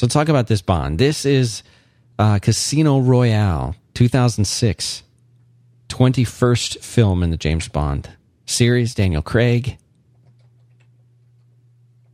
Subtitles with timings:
[0.00, 0.98] So talk about this Bond.
[0.98, 1.62] This is
[2.18, 5.02] uh, Casino Royale, 2006,
[5.90, 8.08] 21st film in the James Bond
[8.46, 8.94] series.
[8.94, 9.76] Daniel Craig.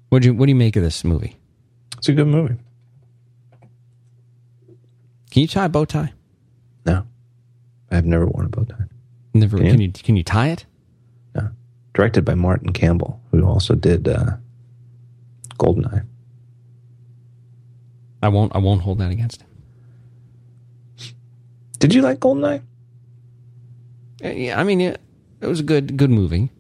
[0.09, 1.37] What do you What do you make of this movie?
[1.97, 2.57] It's a good movie.
[5.31, 6.13] Can you tie a bow tie?
[6.87, 7.07] No,
[7.93, 8.87] I've never worn a bow tie.
[9.33, 9.59] Never.
[9.59, 9.71] Can you?
[9.71, 10.67] Can you Can you tie it?
[11.37, 11.51] No,
[11.95, 14.39] directed by Martin Campbell, who also did uh,
[15.61, 16.05] Goldeneye.
[18.27, 18.55] I won't.
[18.55, 19.49] I won't hold that against him.
[21.79, 22.63] Did you like Goldeneye?
[24.25, 25.01] Uh, Yeah, I mean, it,
[25.41, 26.51] it was a good good movie.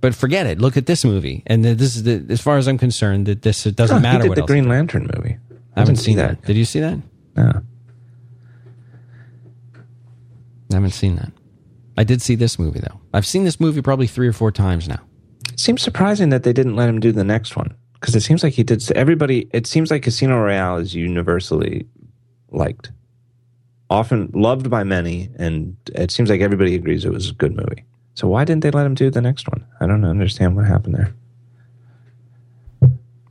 [0.00, 0.58] But forget it.
[0.58, 3.66] Look at this movie, and this is the, as far as I'm concerned that this
[3.66, 4.48] it doesn't Oh, matter He did what the else.
[4.50, 5.36] Green Lantern movie.
[5.76, 6.42] I haven't didn't see seen that.
[6.44, 6.98] Did you see that?
[7.36, 7.62] No.
[10.70, 11.32] I haven't seen that.
[11.98, 12.98] I did see this movie though.
[13.12, 15.00] I've seen this movie probably three or four times now.
[15.52, 18.42] It seems surprising that they didn't let him do the next one because it seems
[18.42, 18.82] like he did.
[18.96, 21.86] Everybody, it seems like Casino Royale is universally
[22.50, 22.90] liked,
[23.88, 27.84] often loved by many, and it seems like everybody agrees it was a good movie.
[28.14, 29.64] So why didn't they let him do the next one?
[29.80, 31.14] I don't understand what happened there.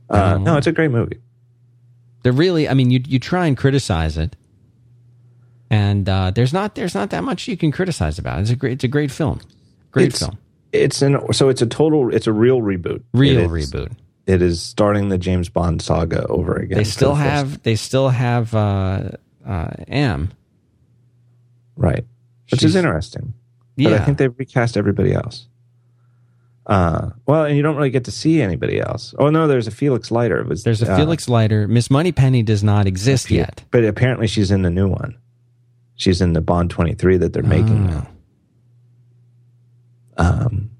[0.08, 1.18] Uh, no, it's a great movie.
[2.22, 2.66] They're really.
[2.66, 4.36] I mean, you you try and criticize it,
[5.68, 8.38] and uh, there's not there's not that much you can criticize about.
[8.38, 8.42] it.
[8.42, 9.40] It's a great it's a great film.
[9.90, 10.38] Great It's- film.
[10.72, 13.02] It's an so it's a total it's a real reboot.
[13.12, 13.92] Real reboot.
[14.26, 16.78] It is starting the James Bond saga over again.
[16.78, 19.10] They still the first- have they still have uh,
[19.46, 20.32] uh, M.
[21.76, 22.04] right,
[22.50, 23.34] which She's- is interesting.
[23.76, 25.46] But Yeah, I think they've recast everybody else.
[26.66, 29.14] Uh, well, and you don't really get to see anybody else.
[29.18, 30.44] Oh no, there's a Felix Leiter.
[30.44, 31.66] Was there's a uh, Felix Leiter.
[31.66, 33.64] Miss Moneypenny does not exist yet.
[33.72, 35.16] but apparently she's in the new one.
[35.96, 37.90] She's in the Bond 23 that they're making Oh.
[37.90, 38.08] now.
[40.18, 40.70] Um,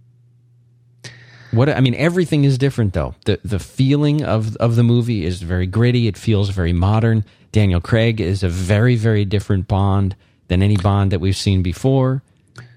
[1.52, 3.14] What I mean, everything is different though.
[3.26, 6.08] the The feeling of of the movie is very gritty.
[6.08, 7.24] It feels very modern.
[7.52, 10.16] Daniel Craig is a very very different Bond
[10.48, 12.22] than any Bond that we've seen before.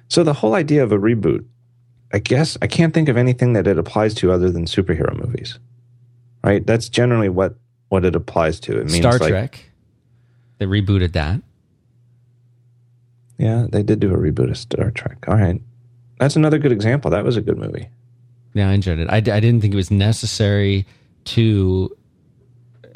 [0.09, 1.46] so the whole idea of a reboot,
[2.13, 5.57] I guess I can't think of anything that it applies to other than superhero movies.
[6.44, 6.66] Right?
[6.66, 7.56] That's generally what
[7.90, 8.74] what it applies to.
[8.80, 9.66] It means Star like, Trek,
[10.57, 11.42] they rebooted that.
[13.38, 15.25] Yeah, they did do a reboot of Star Trek.
[15.28, 15.62] All right.
[16.19, 17.12] That's another good example.
[17.12, 17.90] That was a good movie.
[18.56, 19.10] Yeah, I enjoyed it.
[19.12, 20.88] I didn't think it was necessary
[21.26, 21.96] to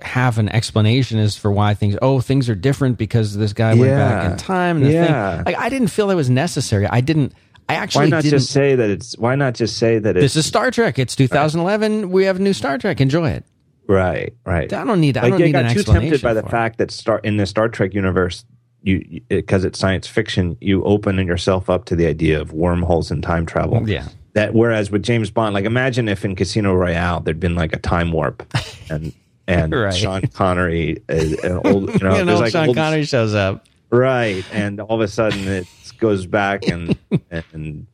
[0.02, 1.98] have an explanation as for why things.
[2.02, 4.78] Oh, things are different because this guy went back in time.
[4.78, 5.36] And the Yeah.
[5.36, 6.88] thing, like, I didn't feel that was necessary.
[6.88, 7.34] I didn't.
[7.68, 8.40] I actually why not didn't.
[8.40, 10.98] just say that it's why not just say that it's this is Star Trek.
[10.98, 12.10] It's 2011.
[12.10, 13.00] We have a new Star Trek.
[13.02, 13.44] Enjoy it.
[13.88, 14.72] right, right.
[14.74, 15.18] I don't need.
[15.18, 16.10] I don't need got an too explanation.
[16.12, 16.52] tempted by the for it.
[16.52, 18.44] fact that Star in the Star Trek universe,
[18.82, 23.22] you because it's science fiction, you open yourself up to the idea of wormholes and
[23.22, 23.88] time travel.
[23.88, 24.08] Yeah.
[24.40, 27.80] That whereas with James Bond, like imagine if in Casino Royale there'd been like a
[27.80, 28.42] time warp,
[28.90, 29.12] and
[29.50, 29.94] and Right.
[29.94, 33.66] Sean Connery, an old, you know, You know, like Sean old- Connery shows up.
[33.90, 35.68] right and all of a sudden it
[35.98, 37.86] goes back and and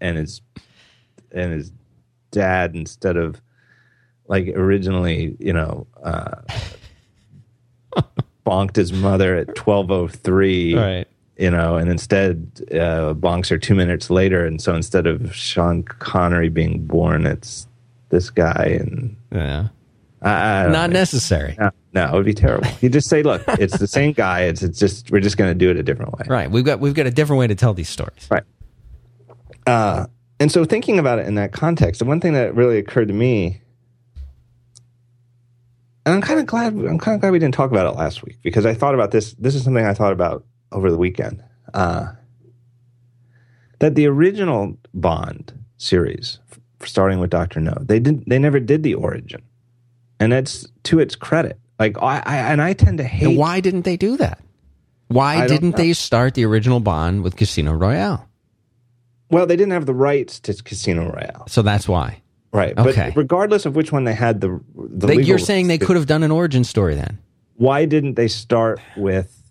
[0.00, 0.42] and his
[1.30, 1.72] and his
[2.32, 3.40] dad instead of
[4.28, 6.42] like originally you know uh
[8.46, 11.08] bonked his mother at 1203 Right.
[11.38, 15.82] You know and instead uh bonks her two minutes later and so instead of sean
[15.82, 17.66] connery being born it's
[18.10, 19.68] this guy and Yeah.
[20.20, 20.94] I, I Not know.
[21.00, 21.56] necessary.
[21.58, 22.68] no, no, it would be terrible.
[22.80, 24.42] You just say, "Look, it's the same guy.
[24.42, 26.48] It's it's just we're just going to do it a different way." Right.
[26.48, 28.28] We've got we've got a different way to tell these stories.
[28.30, 28.44] Right.
[29.66, 30.06] Uh,
[30.38, 33.14] and so thinking about it in that context, the one thing that really occurred to
[33.14, 33.62] me,
[36.06, 38.24] and I'm kind of glad I'm kind of glad we didn't talk about it last
[38.24, 39.32] week because I thought about this.
[39.34, 41.42] This is something I thought about over the weekend.
[41.74, 42.12] Uh,
[43.78, 46.38] that the original Bond series,
[46.84, 49.42] starting with Doctor No, they did they never did the origin,
[50.20, 51.58] and it's to its credit.
[51.78, 54.40] Like I, I and I tend to hate And why didn't they do that?
[55.08, 58.28] Why I didn't they start the original Bond with Casino Royale?
[59.30, 62.22] Well, they didn't have the rights to Casino Royale, So that's why.
[62.52, 62.76] right?
[62.78, 63.08] Okay.
[63.14, 66.06] But regardless of which one they had, the the They, you're saying they could have
[66.06, 67.18] done an origin story then?
[67.56, 69.41] Why didn't they start with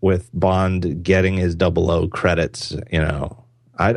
[0.00, 2.76] with Bond getting his double O credits?
[2.90, 3.44] You know,
[3.78, 3.96] I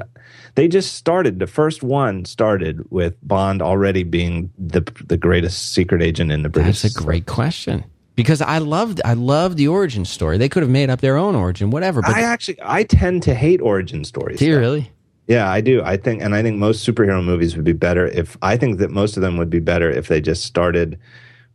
[0.56, 1.40] they just started.
[1.40, 6.50] The first one started with Bond already being the the greatest secret agent in the
[6.50, 6.82] British.
[6.82, 7.84] That's a great question.
[8.16, 10.38] Because I loved I loved the origin story.
[10.38, 12.02] They could have made up their own origin, whatever.
[12.02, 14.40] But I actually I tend to hate origin stories.
[14.40, 14.60] do you though.
[14.60, 14.92] really?
[15.28, 15.82] Yeah, I do.
[15.82, 18.92] I think, and I think most superhero movies would be better if I think that
[18.92, 21.00] most of them would be better if they just started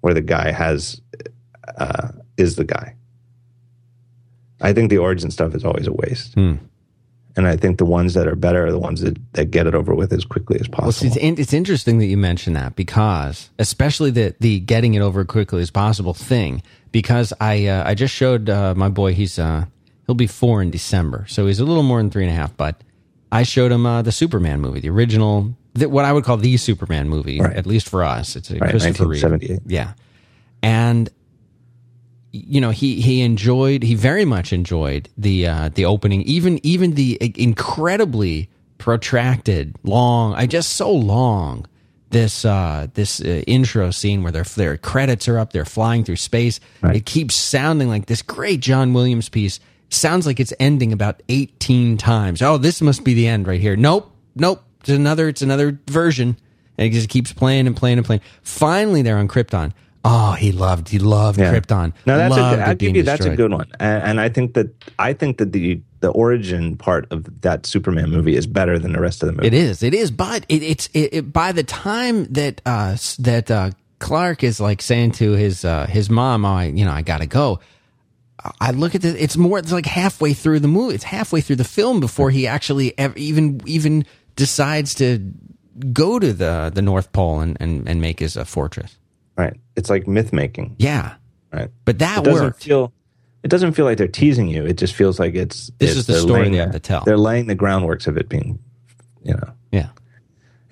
[0.01, 1.01] where the guy has
[1.77, 2.09] uh,
[2.39, 2.95] is the guy.
[4.61, 6.35] I think the origin stuff is always a waste.
[6.35, 6.55] Hmm.
[7.37, 9.75] and I think the ones that are better are the ones that, that get it
[9.75, 10.87] over with as quickly as possible.
[10.87, 14.94] Well, see, it's, in- it's interesting that you mention that because, especially the the getting
[14.94, 16.62] it over quickly as possible thing.
[16.93, 19.67] Because I uh, I just showed uh, my boy he's uh,
[20.06, 22.56] he'll be four in December, so he's a little more than three and a half.
[22.56, 22.82] But
[23.31, 26.56] I showed him uh, the Superman movie, the original, the, what I would call the
[26.56, 27.55] Superman movie, Right.
[27.55, 28.35] at least for us.
[28.37, 29.23] It's a Right, Christopher Reeve.
[29.23, 29.61] 1978.
[29.70, 29.93] Yeah,
[30.62, 31.11] and
[32.47, 36.94] you know he he enjoyed he very much enjoyed the uh the opening even even
[36.94, 38.49] the incredibly
[38.79, 41.67] protracted long i just so long
[42.11, 46.17] this uh this uh, intro scene where their their credits are up they're flying through
[46.17, 46.61] space.
[46.81, 46.97] Right.
[46.97, 49.61] it keeps sounding like this great john williams piece.
[49.88, 52.43] Sounds like it's ending about 18 times.
[52.43, 53.77] Oh this must be the end right here.
[53.77, 54.62] Nope nope.
[54.81, 56.37] It's another it's another version.
[56.79, 58.23] And it just keeps playing and playing and playing.
[58.43, 59.73] Finally they're on krypton
[60.06, 61.53] oh he loved he loved Yeah.
[61.53, 64.20] krypton No, that's a Loved good, I'll give you that's a good one, and, and
[64.20, 64.69] I think that
[64.99, 69.00] I think that the the origin part of that Superman movie is better than the
[69.00, 69.47] rest of the movie.
[69.49, 69.82] It is.
[69.82, 70.11] It is.
[70.11, 74.82] But it, it's it, it, by the time that uh, that uh, Clark is like
[74.82, 77.61] saying to his uh, his mom, "Oh, I you know I gotta go."
[78.61, 79.17] I look at it.
[79.19, 79.59] It's more.
[79.59, 80.94] It's like halfway through the movie.
[80.94, 84.05] It's halfway through the film before he actually ev- even even
[84.37, 85.19] decides to
[85.93, 88.97] go to the the North Pole and and, and make his uh, fortress.
[89.37, 89.55] Right?
[89.77, 90.77] It's like myth making.
[90.79, 91.15] Yeah,
[91.53, 91.69] Right?
[91.85, 92.62] but that It doesn't worked.
[92.65, 92.93] feel.
[93.43, 94.65] It doesn't feel like they're teasing you.
[94.67, 95.71] It just feels like it's.
[95.79, 97.05] This it's- is the story they have to tell.
[97.05, 98.59] They're laying the groundworks of it being,
[99.23, 99.50] you know.
[99.71, 99.88] yeah.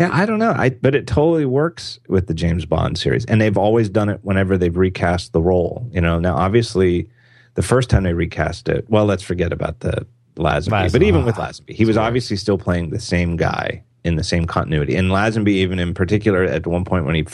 [0.01, 0.51] Yeah, I don't know.
[0.51, 4.19] I but it totally works with the James Bond series, and they've always done it
[4.23, 5.89] whenever they've recast the role.
[5.93, 7.09] You know, now obviously,
[7.55, 10.05] the first time they recast it, well, let's forget about the
[10.37, 10.71] Lazenby.
[10.89, 10.93] Lazenby.
[10.93, 14.47] But even with Lazenby, he was obviously still playing the same guy in the same
[14.47, 14.97] continuity.
[14.97, 17.25] And Lazenby, even in particular, at one point when he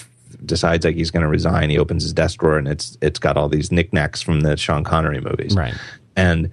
[0.44, 3.36] decides like he's going to resign, he opens his desk drawer and it's it's got
[3.36, 5.74] all these knickknacks from the Sean Connery movies, Right.
[6.16, 6.50] and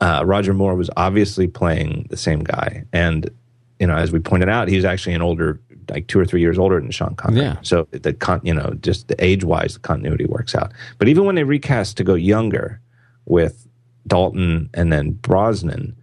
[0.00, 2.84] uh, Roger Moore was obviously playing the same guy.
[2.92, 3.30] And
[3.78, 6.58] you know, as we pointed out, he's actually an older, like two or three years
[6.58, 7.42] older than Sean Connery.
[7.42, 7.56] Yeah.
[7.62, 10.72] So the con, you know, just the age wise, the continuity works out.
[10.98, 12.80] But even when they recast to go younger
[13.26, 13.66] with
[14.06, 15.96] Dalton and then Brosnan,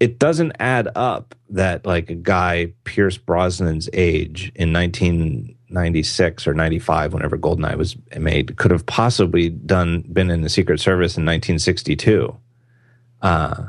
[0.00, 4.72] it, doesn't add up that like a guy Pierce Brosnan's age in
[5.72, 10.80] 1996 or 95, whenever Goldeneye was made, could have possibly done been in the Secret
[10.80, 12.36] Service in 1962.
[13.22, 13.64] Uh,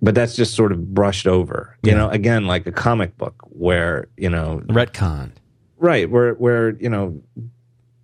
[0.00, 1.98] but that's just sort of brushed over, you Yeah.
[1.98, 2.08] know.
[2.10, 5.30] Again, like a comic book where you know Retcon.
[5.78, 7.20] right where where you know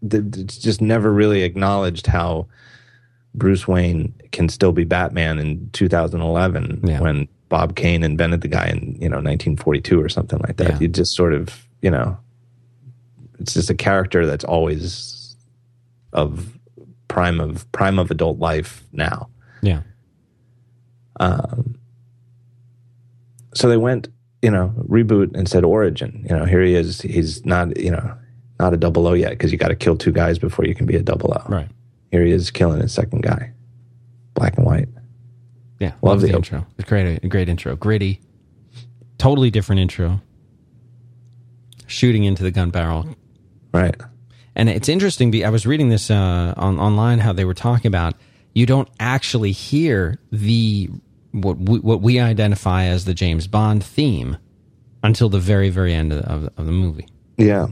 [0.03, 2.47] it's just never really acknowledged how
[3.35, 7.01] Bruce Wayne can still be Batman in 2011 Yeah.
[7.01, 10.71] when Bob Kane invented the guy in you know 1942 or something like that.
[10.73, 10.79] Yeah.
[10.81, 12.17] You just sort of you know
[13.39, 15.37] it's just a character that's always
[16.13, 16.59] of
[17.09, 19.29] prime of prime of adult life now.
[19.63, 19.83] Yeah.
[21.21, 21.79] Um,
[23.55, 24.09] so they went,
[24.43, 26.27] you know, reboot and said origin.
[26.29, 27.01] You know, here he is.
[27.01, 28.17] He's not, you know,
[28.59, 30.87] not a double O yet because you got to kill two guys before you can
[30.87, 31.43] be a double O.
[31.49, 31.69] Right.
[32.11, 33.53] Here he is killing his second guy,
[34.35, 34.89] black and white.
[35.81, 36.67] Yeah, Love love the the intro.
[36.79, 37.75] It's great, a great intro.
[37.75, 38.21] Gritty,
[39.19, 40.21] totally different intro.
[41.87, 43.17] Shooting into the gun barrel,
[43.75, 43.97] Right.
[44.55, 45.45] and it's interesting.
[45.45, 48.15] I was reading this uh, on online how they were talking about
[48.55, 50.89] you don't actually hear the
[51.33, 54.37] what we, what we identify as the James Bond theme
[55.03, 57.67] until the very very end of, of, the movie, Yeah.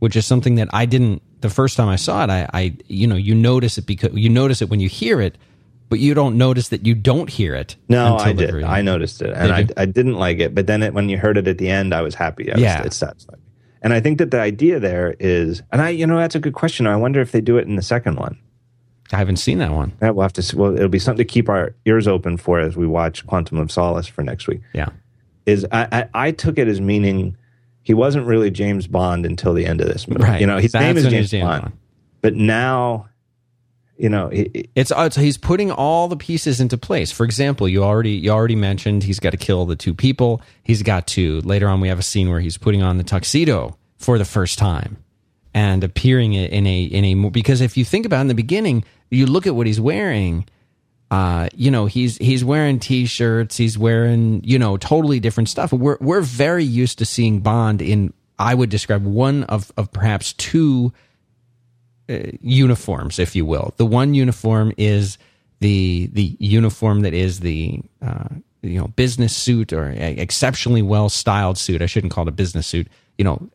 [0.00, 2.30] which is something that I didn't the first time I saw it.
[2.30, 5.38] I, I you know you notice it because you notice it when you hear it,
[5.88, 7.76] but you don't notice that you don't hear it.
[7.88, 8.64] No, until I the did.
[8.64, 9.52] I noticed it, and?
[9.52, 10.54] I, I didn't like it.
[10.54, 12.50] But then it, when you heard it at the end, I was happy.
[12.50, 12.82] I was, Yeah.
[12.82, 13.43] it satisfied me.
[13.84, 16.54] And I think that the idea there is, and I, you know, that's a good
[16.54, 16.86] question.
[16.86, 18.38] I wonder if they do it in the second one.
[19.12, 19.92] I haven't seen that one.
[20.00, 20.42] Yeah, we'll have to.
[20.42, 23.58] See, well, it'll be something to keep our ears open for as we watch Quantum
[23.58, 24.62] of Solace for next week.
[24.72, 24.88] Yeah.
[25.44, 27.36] Is I, I, I took it as meaning
[27.82, 30.24] he wasn't really James Bond until the end of this movie.
[30.24, 30.40] Right.
[30.40, 31.72] You know, his That's name is when James, he's Bond,
[32.22, 33.10] but now,
[33.96, 37.12] you know, he- It's, uh, it's he's putting all the pieces into place.
[37.12, 40.42] For example, you already you already mentioned he's got to kill the two people.
[40.62, 43.76] He's got to later on we have a scene where he's putting on the tuxedo
[43.98, 44.96] for the first time
[45.54, 48.84] and appearing in a in a because if you think about it in the beginning,
[49.10, 50.46] you look at what he's wearing.
[51.10, 55.72] Uh, you know, he's he's wearing t-shirts, he's wearing, you know, totally different stuff.
[55.72, 60.32] We're we're very used to seeing Bond in I would describe one of of perhaps
[60.32, 60.92] two
[62.08, 63.74] uniforms, if you will.
[63.76, 65.18] The one uniform is
[65.60, 68.28] the the uniform that is the uh,
[68.62, 71.82] you know business suit or exceptionally well styled suit.
[71.82, 72.88] I shouldn't call it a business suit.
[73.18, 73.48] You know,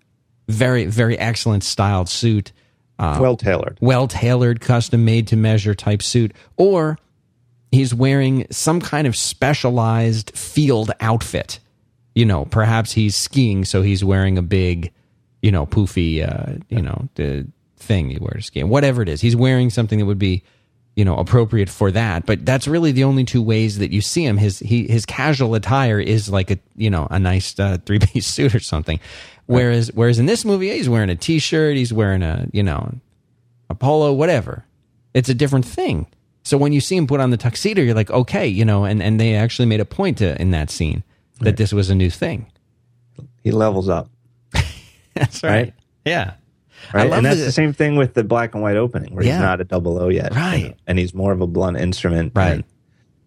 [0.48, 2.52] very very excellent styled suit,
[2.98, 3.78] well tailored.
[3.82, 6.98] well tailored, custom made to measure type suit, or
[7.72, 11.60] he's wearing some kind of specialized field outfit.
[12.16, 14.92] You know, perhaps he's skiing, so he's wearing a big,
[15.42, 17.48] you know, poofy, uh, you know, the
[17.80, 18.64] thing he wears, to ski.
[18.64, 20.44] Whatever it is, he's wearing something that would be,
[20.96, 22.26] you know, appropriate for that.
[22.26, 24.38] But that's really the only two ways that you see him.
[24.38, 28.28] His he his casual attire is like a you know a nice uh, three piece
[28.36, 29.00] suit or something.
[29.46, 32.94] Whereas whereas in this movie, he's wearing a t shirt, he's wearing a you know
[33.70, 34.66] a polo, whatever.
[35.14, 36.08] It's a different thing.
[36.44, 39.04] So when you see him put on the tuxedo, you're like, okay, you know, and,
[39.04, 41.04] and they actually made a point to, in that scene
[41.40, 41.58] that right.
[41.58, 42.52] this was a new thing.
[43.44, 44.10] He levels up.
[45.14, 45.50] that's right.
[45.52, 45.74] right.
[46.06, 46.34] Yeah.
[46.94, 47.12] Right.
[47.12, 49.34] And that's the, the, same thing with the black and white opening where yeah.
[49.34, 50.36] he's not a double O yet.
[50.36, 50.56] Right.
[50.56, 52.34] You know, and he's more of a blunt instrument.
[52.36, 52.66] Right.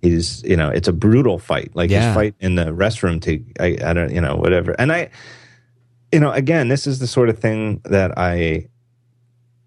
[0.00, 1.70] He's, you know, it's a brutal fight.
[1.74, 2.08] Like yeah.
[2.08, 4.72] his fight in the restroom to, I, I don't, you know, whatever.
[4.78, 5.10] And I,
[6.10, 8.68] you know, again, this is the sort of thing that I,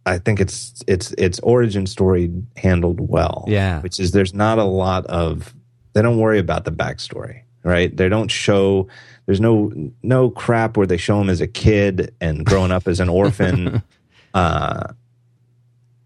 [0.05, 3.45] I think it's it's its origin story handled well.
[3.47, 5.55] Yeah, which is there's not a lot of
[5.93, 7.95] they don't worry about the backstory, right?
[7.95, 8.87] They don't show
[9.25, 9.71] there's no
[10.03, 13.81] no crap where they show him as a kid and growing up as an orphan,
[14.33, 14.87] uh,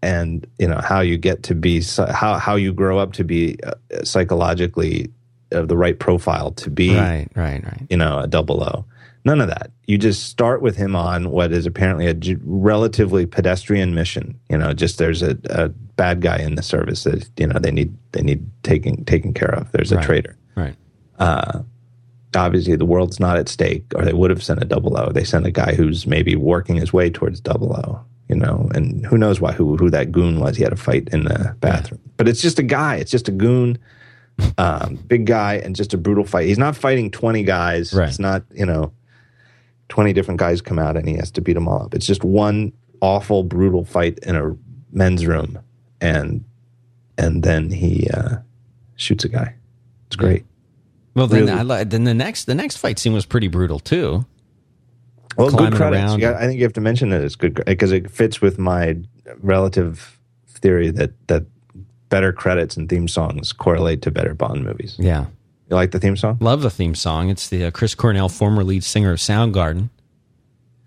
[0.02, 3.58] and you know how you get to be how how you grow up to be
[3.62, 5.10] uh, psychologically
[5.52, 8.84] of the right profile to be right right right you know a double O.
[9.22, 9.70] None of that.
[9.86, 14.40] You just start with him on what is apparently a g- relatively pedestrian mission.
[14.48, 17.70] You know, just there's a, a, bad guy in the service that you know they
[17.70, 19.70] need they need taking taken care of.
[19.72, 20.04] There's a right.
[20.06, 20.38] traitor.
[20.54, 20.74] Right.
[21.18, 21.60] Uh,
[22.34, 25.10] obviously, the world's not at stake, or they would have sent a double O.
[25.10, 28.00] They sent a guy who's maybe working his way towards double O.
[28.28, 30.56] You know, and who knows why who who that goon was?
[30.56, 32.12] He had a fight in the bathroom, yeah.
[32.16, 32.96] but it's just a guy.
[32.96, 33.78] It's just a goon.
[34.56, 36.46] Um, big guy and just a brutal fight.
[36.46, 37.92] He's not fighting 20 guys.
[37.92, 38.08] Right.
[38.08, 38.92] It's not, you know,
[39.90, 41.94] 20 different guys come out and he has to beat them all up.
[41.94, 42.72] It's just one
[43.02, 44.56] awful, brutal fight in a
[44.92, 45.58] men's room.
[46.00, 46.44] And,
[47.18, 48.36] and then he, uh,
[48.96, 49.54] shoots a guy.
[50.06, 50.44] It's great.
[51.14, 51.72] Well, then, really.
[51.72, 54.24] I, then the next, the next fight scene was pretty brutal too.
[55.36, 56.16] Well, good credits.
[56.16, 58.96] Got, I think you have to mention that it's good because it fits with my
[59.40, 61.44] relative theory that, that
[62.08, 64.96] better credits and theme songs correlate to better Bond movies.
[64.98, 65.26] Yeah.
[65.68, 66.38] You like the theme song?
[66.40, 67.30] Love the theme song.
[67.30, 69.88] It's the uh, Chris Cornell, former lead singer of Soundgarden.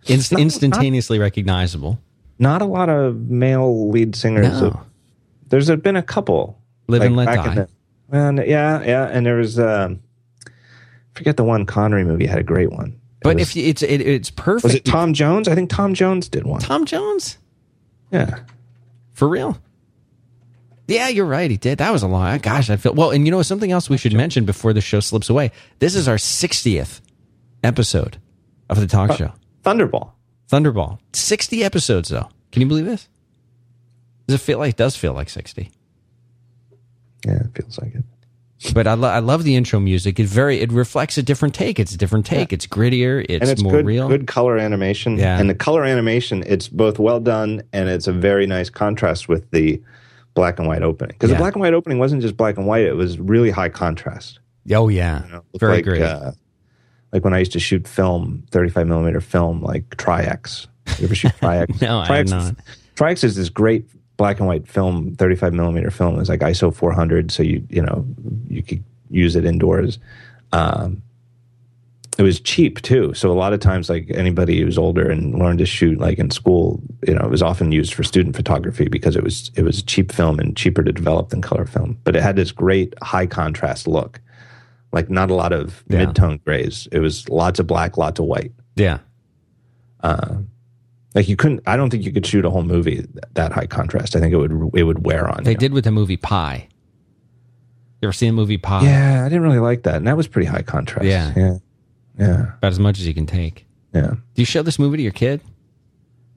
[0.08, 2.00] Inst- not, instantaneously not, recognizable.
[2.38, 4.62] Not a lot of male lead singers.
[4.62, 4.68] No.
[4.68, 4.78] Of,
[5.48, 6.60] there's been a couple.
[6.88, 7.56] Live like and Let Die.
[7.56, 7.70] The,
[8.10, 9.58] well, yeah, yeah, and there was.
[9.58, 10.02] Um,
[11.14, 12.90] forget the one Connery movie had a great one.
[12.90, 14.64] It but was, if it's it, it's perfect.
[14.64, 15.48] Was it Tom Jones?
[15.48, 16.62] I think Tom Jones did one.
[16.62, 17.38] Tom Jones.
[18.12, 18.40] Yeah.
[19.14, 19.58] For real.
[20.88, 21.50] Yeah, you're right.
[21.50, 21.78] He did.
[21.78, 22.38] That was a long.
[22.40, 23.12] Gosh, I feel well.
[23.12, 25.52] And you know something else we should mention before the show slips away.
[25.80, 27.00] This is our 60th
[27.64, 28.18] episode
[28.70, 29.34] of the talk uh, show.
[29.64, 30.12] Thunderball.
[30.50, 31.00] Thunderball.
[31.14, 32.30] 60 episodes though.
[32.52, 33.08] Can you believe this?
[34.28, 34.72] Does it feel like?
[34.72, 35.72] It does feel like 60?
[37.26, 38.04] Yeah, it feels like it.
[38.72, 40.20] But I, lo- I love the intro music.
[40.20, 41.80] It very it reflects a different take.
[41.80, 42.52] It's a different take.
[42.52, 42.56] Yeah.
[42.56, 43.26] It's grittier.
[43.28, 44.08] It's, and it's more good, real.
[44.08, 45.18] Good color animation.
[45.18, 45.40] Yeah.
[45.40, 49.50] And the color animation, it's both well done and it's a very nice contrast with
[49.52, 49.82] the
[50.34, 51.38] black and white opening because yeah.
[51.38, 54.40] the black and white opening wasn't just black and white; it was really high contrast.
[54.72, 56.02] Oh yeah, you know, very like, great.
[56.02, 56.32] Uh,
[57.12, 60.68] like when I used to shoot film, thirty-five millimeter film, like Tri-X.
[61.00, 61.82] You ever shoot Tri-X?
[61.82, 62.66] no, Tri-X, I have not.
[62.96, 63.86] Tri-X is this great
[64.18, 66.20] black and white film, thirty-five millimeter film.
[66.20, 68.06] It's like ISO four hundred, so you you know
[68.48, 70.00] you could use it indoors.
[70.52, 71.02] Um,
[72.18, 73.14] it was cheap too.
[73.14, 76.30] So a lot of times, like anybody who's older and learned to shoot, like in
[76.30, 79.82] school, you know, it was often used for student photography because it was it was
[79.82, 81.98] cheap film and cheaper to develop than color film.
[82.04, 84.22] But it had this great high contrast look,
[84.92, 86.06] like not a lot of yeah.
[86.06, 86.88] mid tone grays.
[86.92, 88.52] It was lots of black, lots of white.
[88.76, 89.00] Yeah.
[90.02, 90.38] Uh,
[91.16, 91.62] like you couldn't.
[91.68, 94.16] I don't think you could shoot a whole movie that high contrast.
[94.16, 95.44] I think it would it would wear on.
[95.44, 95.58] They you.
[95.58, 96.68] did with the movie Pi.
[98.02, 98.84] You ever seen the movie Pi?
[98.84, 101.06] Yeah, I didn't really like that, and that was pretty high contrast.
[101.06, 101.58] Yeah, yeah.
[102.20, 102.54] Yeah.
[102.58, 103.66] About as much as you can take.
[103.94, 104.12] Yeah.
[104.12, 105.42] Do you show this movie to your kid?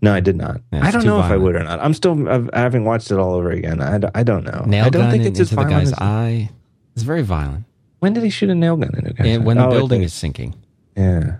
[0.02, 0.60] No, I did not.
[0.72, 1.26] Yeah, I don't know violent.
[1.26, 1.80] if I would or not.
[1.80, 3.80] I'm still I haven't watched it all over again.
[3.80, 4.62] I, I don't know.
[4.66, 6.50] Nail I don't gun think it's it's into the guy's as, eye.
[6.94, 7.64] It's very violent.
[8.00, 10.02] When did he shoot a nail gun into a guy's and when the oh, building
[10.02, 10.54] is sinking.
[10.96, 11.38] Yeah.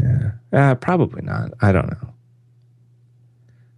[0.00, 0.32] Yeah.
[0.52, 1.52] Uh, probably not.
[1.60, 2.13] I don't know.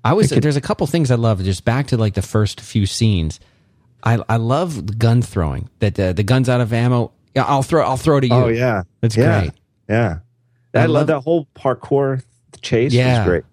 [0.06, 1.42] I was could, there's a couple things I love.
[1.42, 3.40] Just back to like the first few scenes.
[4.02, 5.68] I I love the gun throwing.
[5.80, 7.12] That the, the guns out of ammo.
[7.34, 8.34] I'll throw I'll throw to you.
[8.34, 8.82] Oh yeah.
[9.00, 9.40] That's yeah.
[9.40, 9.52] great.
[9.88, 10.18] Yeah.
[10.75, 12.22] I, I love that whole parkour
[12.62, 12.92] chase.
[12.92, 13.44] Yeah, great.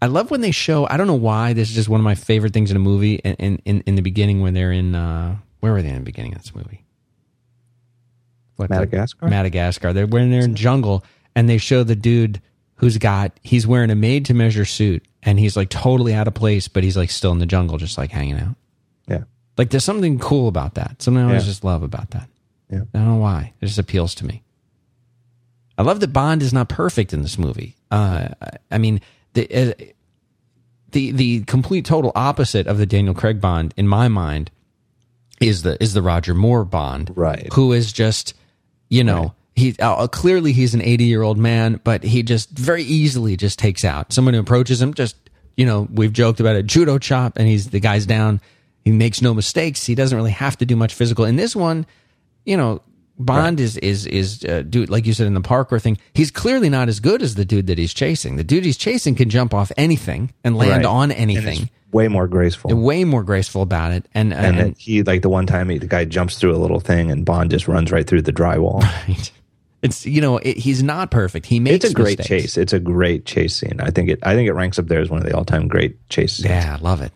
[0.00, 0.86] I love when they show.
[0.88, 1.52] I don't know why.
[1.52, 3.14] This is just one of my favorite things in a movie.
[3.16, 6.34] In in, in the beginning, when they're in uh, where were they in the beginning
[6.34, 6.84] of this movie?
[8.56, 9.28] What, Madagascar.
[9.28, 9.92] Madagascar.
[9.92, 12.40] They're when they're in jungle, and they show the dude
[12.76, 16.32] who's got he's wearing a made to measure suit, and he's like totally out of
[16.34, 18.54] place, but he's like still in the jungle, just like hanging out.
[19.08, 19.24] Yeah.
[19.58, 21.02] Like there's something cool about that.
[21.02, 21.50] Something I always Yeah.
[21.50, 22.28] just love about that.
[22.70, 22.82] Yeah.
[22.94, 23.52] I don't know why.
[23.60, 24.42] It just appeals to me.
[25.78, 27.76] I love that Bond is not perfect in this movie.
[27.90, 28.28] Uh,
[28.70, 29.00] I- mean,
[29.34, 29.84] the uh,
[30.92, 34.50] the the complete total opposite of the Daniel Craig Bond in my mind
[35.40, 37.48] is the is the Roger Moore Bond, Right.
[37.52, 38.32] Who is just
[38.88, 42.82] you know he uh, clearly he's an eighty year old man, but he just very
[42.84, 44.94] easily just takes out someone who approaches him.
[44.94, 45.16] Just
[45.56, 48.40] you know, we've joked about a judo chop, and he's the guy's down.
[48.84, 49.84] He makes no mistakes.
[49.84, 51.24] He doesn't really have to do much physical.
[51.24, 51.86] In this one,
[52.44, 52.82] you know,
[53.18, 55.96] Bond is is is uh, dude like you said in the parkour thing.
[56.12, 58.36] He's clearly not as good as the dude that he's chasing.
[58.36, 60.84] The dude he's chasing can jump off anything and land Right.
[60.84, 61.70] on anything.
[61.92, 62.76] way more graceful.
[62.76, 65.78] Way more graceful about it, and and and, then he like the one time he,
[65.78, 68.84] the guy jumps through a little thing and Bond just runs right through the drywall.
[69.06, 69.30] and
[69.86, 71.46] it's you know it, he's not perfect.
[71.46, 72.42] He makes It's a great mistakes.
[72.44, 72.56] chase.
[72.56, 73.80] It's a great chase scene.
[73.80, 74.18] I think it.
[74.22, 76.50] I think it ranks up there as one of the all-time great chase scenes.
[76.50, 77.12] Yeah, I love it.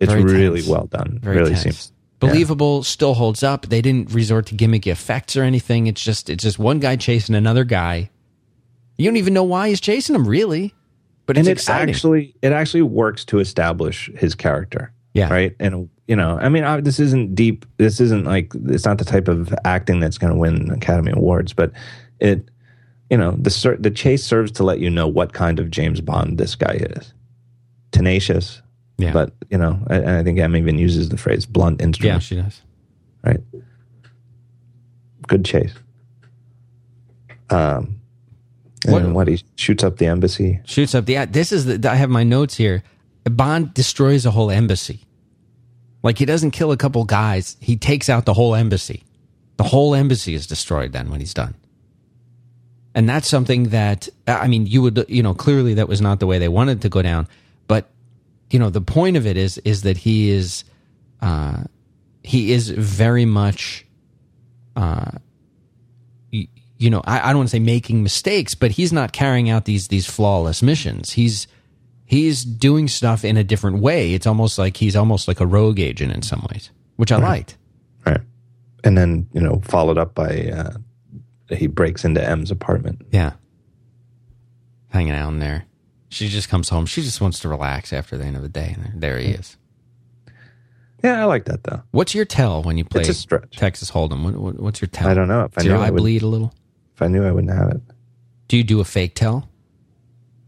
[0.00, 0.68] it's very really tense.
[0.70, 1.18] well done.
[1.22, 1.62] Very really tense.
[1.62, 2.82] seems believable.
[2.82, 3.66] Still holds up.
[3.66, 5.86] They didn't resort to gimmicky effects or anything.
[5.86, 8.10] It's just it's just one guy chasing another guy.
[8.96, 10.74] You don't even know why he's chasing him, really.
[11.26, 11.94] But it's and it exciting.
[11.94, 14.92] actually it actually works to establish his character.
[15.14, 15.30] Yeah.
[15.30, 15.54] Right.
[15.60, 17.66] And you know, I mean, I, this isn't deep.
[17.76, 21.52] This isn't like it's not the type of acting that's going to win Academy Awards,
[21.52, 21.70] but
[22.20, 22.48] it,
[23.10, 26.38] you know, the the chase serves to let you know what kind of James Bond
[26.38, 27.12] this guy is.
[27.92, 28.60] Tenacious,
[28.98, 32.10] yeah, but you know, and I think M even uses the phrase "blunt instrument.
[32.10, 32.62] yeah, instrument." she does.
[33.24, 33.62] Right.
[35.26, 35.74] Good chase.
[37.50, 38.00] Um,
[38.84, 40.60] and What- what he shoots up the embassy.
[40.64, 41.24] Shoots up the.
[41.26, 41.90] This is the.
[41.90, 42.82] I have my notes here.
[43.24, 45.00] Bond destroys a whole embassy.
[46.02, 47.56] Like he doesn't kill a couple guys.
[47.60, 49.04] He takes out the whole embassy.
[49.56, 51.54] The whole embassy is destroyed then when he's done.
[52.98, 56.26] And that's something that I mean, you would you know clearly that was not the
[56.26, 57.28] way they wanted to go down,
[57.68, 57.88] but
[58.50, 60.64] you know the point of it is is that he is
[61.22, 61.62] uh,
[62.24, 63.86] he is very much
[64.74, 65.12] uh,
[66.32, 69.48] y- you know I, I don't want to say making mistakes, but he's not carrying
[69.48, 71.12] out these these flawless missions.
[71.12, 71.46] He's
[72.04, 74.12] he's doing stuff in a different way.
[74.12, 77.56] It's almost like he's almost like a rogue agent in some ways, which I liked.
[78.04, 78.22] Right.
[78.82, 80.70] And then, you know, followed up by uh,
[81.50, 83.06] he breaks into M's apartment.
[83.10, 83.32] Yeah.
[84.88, 85.64] Hanging out in there.
[86.10, 86.86] She just comes home.
[86.86, 88.74] She just wants to relax after the end of the day.
[88.76, 89.56] And there he is.
[91.04, 91.82] Yeah, I like that though.
[91.92, 93.56] What's your tell when you play It's a stretch.
[93.56, 94.24] Texas Hold'em?
[94.24, 95.08] What, what, what's your tell?
[95.08, 95.44] I don't know.
[95.44, 96.52] If I Does your knew I would- bleed a little?
[96.94, 97.80] If I knew I wouldn't have it.
[98.48, 99.48] Do you do a fake tell?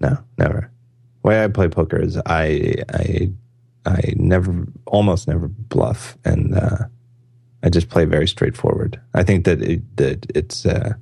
[0.01, 0.71] No, never.
[1.23, 3.31] The way I play poker is I I
[3.87, 6.87] I never almost never bluff and uh,
[7.63, 9.01] I just play very straightforward.
[9.15, 10.95] I think that it, that it's uh,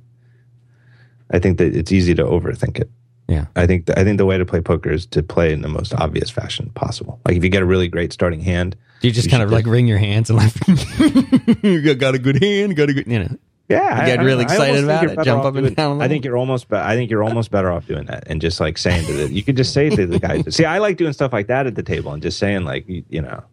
[1.31, 2.89] I think that it's easy to overthink it.
[3.27, 3.45] Yeah.
[3.55, 5.67] I think the, I think the way to play poker is to play in the
[5.69, 7.19] most obvious fashion possible.
[7.25, 9.51] Like if you get a really great starting hand, Do you just You kind of
[9.51, 10.53] like wring your hands and like,
[11.63, 13.37] you got a good hand, got a good, you know.
[13.69, 16.01] Yeah, You get I- I- really I excited think about it, jump up and down
[16.01, 16.73] I think you're almost.
[16.73, 19.31] I think you're almost better off doing that and just like saying to the.
[19.31, 20.41] You could just say to the guy.
[20.49, 23.03] See, I like doing stuff like that at the table and just saying like you,
[23.09, 23.43] you know,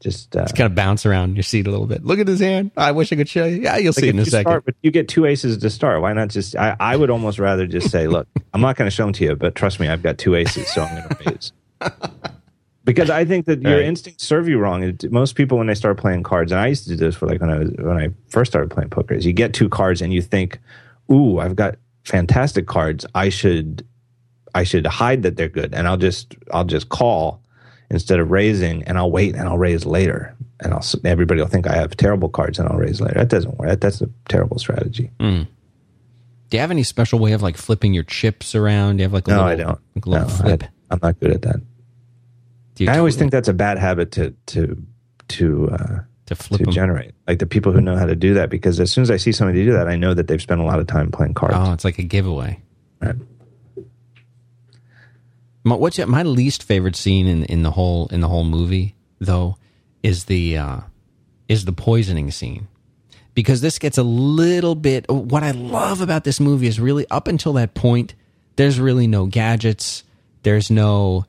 [0.00, 2.04] just uh, Kind of bounce around your seat a little bit.
[2.04, 2.70] Look at his hand.
[2.76, 3.62] I wish I could show you.
[3.62, 4.50] Yeah, you'll like see in a second.
[4.50, 6.00] Start, but you get two aces to start.
[6.02, 6.54] Why not just?
[6.56, 9.24] I, I would almost rather just say, look, I'm not going to show them to
[9.24, 11.52] you, but trust me, I've got two aces, so I'm going to raise.
[12.84, 13.84] Because I think that your Right.
[13.84, 14.96] instincts serve you wrong.
[15.10, 17.40] Most people, when they start playing cards, and I used to do this for like
[17.40, 20.10] when I was when I first started playing poker, is you get two cards and
[20.12, 20.58] you think,
[21.12, 23.04] "Ooh, I've got fantastic cards.
[23.14, 23.86] I should,
[24.54, 27.42] I should hide that they're good, and I'll just I'll just call
[27.90, 31.66] instead of raising, and I'll wait and I'll raise later, and I'll everybody will think
[31.66, 33.14] I have terrible cards and I'll raise later.
[33.14, 33.68] That doesn't work.
[33.68, 35.10] That, that's a terrible strategy.
[35.18, 38.96] Do you have any special way of like flipping your chips around?
[38.96, 39.80] Do you have like a No, little, I don't.
[39.96, 40.62] like No, flip?
[40.64, 41.60] I, I'm not good at that.
[42.88, 44.80] I always think that's a bad habit to to
[45.28, 46.72] to uh, to flip to them.
[46.72, 47.12] generate.
[47.26, 49.32] Like the people who know how to do that, because as soon as I see
[49.32, 51.54] somebody do that, I know that they've spent a lot of time playing cards.
[51.58, 52.62] Oh, it's like a giveaway.
[53.02, 53.16] Right.
[55.68, 59.56] My, what's my least favorite scene in, in the whole in the whole movie though
[60.02, 60.80] is the uh,
[61.48, 62.68] is the poisoning scene
[63.34, 65.08] because this gets a little bit.
[65.08, 68.14] What I love about this movie is really up until that point,
[68.56, 70.04] there's really no gadgets.
[70.42, 71.26] There's no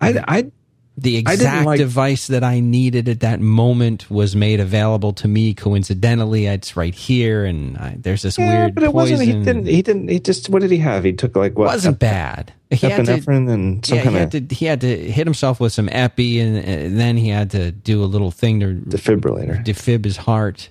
[0.00, 0.52] I, I
[0.96, 5.54] the exact like- device that I needed at that moment was made available to me
[5.54, 6.46] coincidentally.
[6.46, 9.18] It's right here, and I, there's this yeah, weird but it poison.
[9.18, 9.22] wasn't.
[9.22, 9.66] He didn't.
[9.66, 10.08] He didn't.
[10.08, 10.48] He just.
[10.48, 11.04] What did he have?
[11.04, 11.66] He took like what?
[11.66, 12.52] wasn't bad.
[12.70, 15.10] He had to, epinephrine and some yeah, he kind had of to he had to
[15.10, 18.60] hit himself with some epi, and, and then he had to do a little thing
[18.60, 19.64] to defibrillator.
[19.64, 20.68] defib his heart.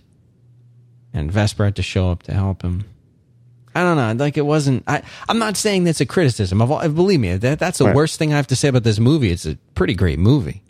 [1.13, 2.83] And Vesper had to show up to help him.
[3.73, 4.23] I don't know.
[4.23, 4.83] Like it wasn't.
[4.85, 5.01] I.
[5.27, 6.61] I'm not saying that's a criticism.
[6.61, 7.95] Of all, believe me, that that's the Right.
[7.95, 9.31] worst thing I have to say about this movie.
[9.31, 10.61] It's a pretty great movie.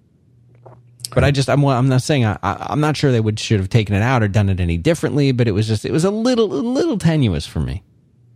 [1.14, 3.60] But I just I'm I'm not saying I, I I'm not sure they would should
[3.60, 5.32] have taken it out or done it any differently.
[5.34, 7.84] But it was just it was a little a little tenuous for me.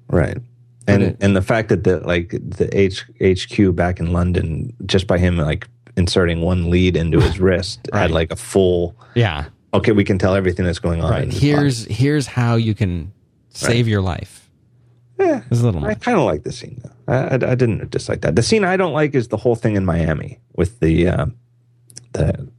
[0.10, 0.38] Right.
[0.88, 5.08] And it- and the fact that the like the H, HQ back in London, just
[5.08, 5.68] by him like
[5.98, 8.02] inserting one lead into his wrist, Right.
[8.02, 8.96] had like a full.
[9.16, 9.46] Yeah.
[9.74, 11.12] Okay, we can tell everything that's going on.
[11.12, 11.32] Right.
[11.32, 13.12] Here's here's how you can
[13.50, 14.50] save your life.
[15.20, 17.14] Yeah, It's a little I kind of like the scene though.
[17.14, 18.36] I, I, I didn't dislike that.
[18.36, 21.26] The scene I don't like is the whole thing in Miami with the uh,
[22.14, 22.50] the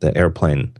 [0.00, 0.72] the airplane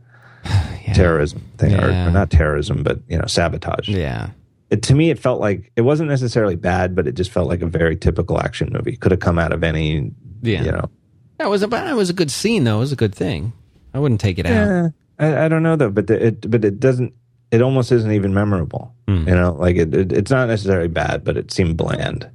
[0.45, 0.93] Yeah.
[0.93, 3.87] terrorism thing, or, or not terrorism, but you know sabotage.
[3.87, 4.31] Yeah.
[4.71, 7.61] It, to me, it felt like it wasn't necessarily bad, but it just felt like
[7.61, 8.95] a very typical action movie.
[8.97, 10.63] Could have come out of any, Yeah.
[10.63, 10.89] you know.
[11.37, 12.77] That was a it was a good scene though.
[12.77, 13.51] It was a good thing.
[13.93, 14.91] I wouldn't take it out.
[15.19, 17.13] I, I don't know though, but the, it but it doesn't.
[17.51, 18.95] It almost isn't even memorable.
[19.07, 19.27] Hmm.
[19.27, 22.29] You know, like it, it, it's not necessarily bad, but it seemed bland.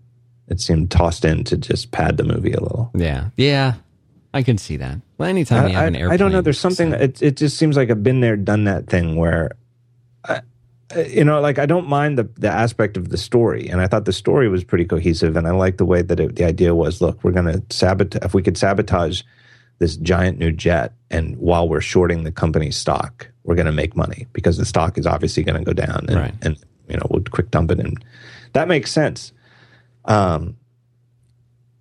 [0.48, 2.90] It seemed tossed in to just pad the movie a little.
[2.94, 3.30] Yeah.
[3.36, 3.74] Yeah.
[4.34, 4.98] I can see that.
[5.16, 6.42] Well, anytime you I, have an airplane, I don't know.
[6.42, 6.90] There's something.
[6.90, 9.52] so- It it just seems like I've been there, done that thing where,
[10.24, 10.40] I,
[10.94, 14.04] you know, like I don't mind the the aspect of the story, and I thought
[14.04, 17.00] the story was pretty cohesive, and I like the way that it, the idea was.
[17.00, 18.22] Look, we're going to sabotage.
[18.24, 19.22] If we could sabotage
[19.78, 23.96] this giant new jet, and while we're shorting the company's stock, we're going to make
[23.96, 26.34] money because the stock is obviously going to go down, and, Right.
[26.42, 26.56] and
[26.88, 28.02] you know we'll quick dump it, and
[28.52, 29.32] that makes sense.
[30.04, 30.56] Um,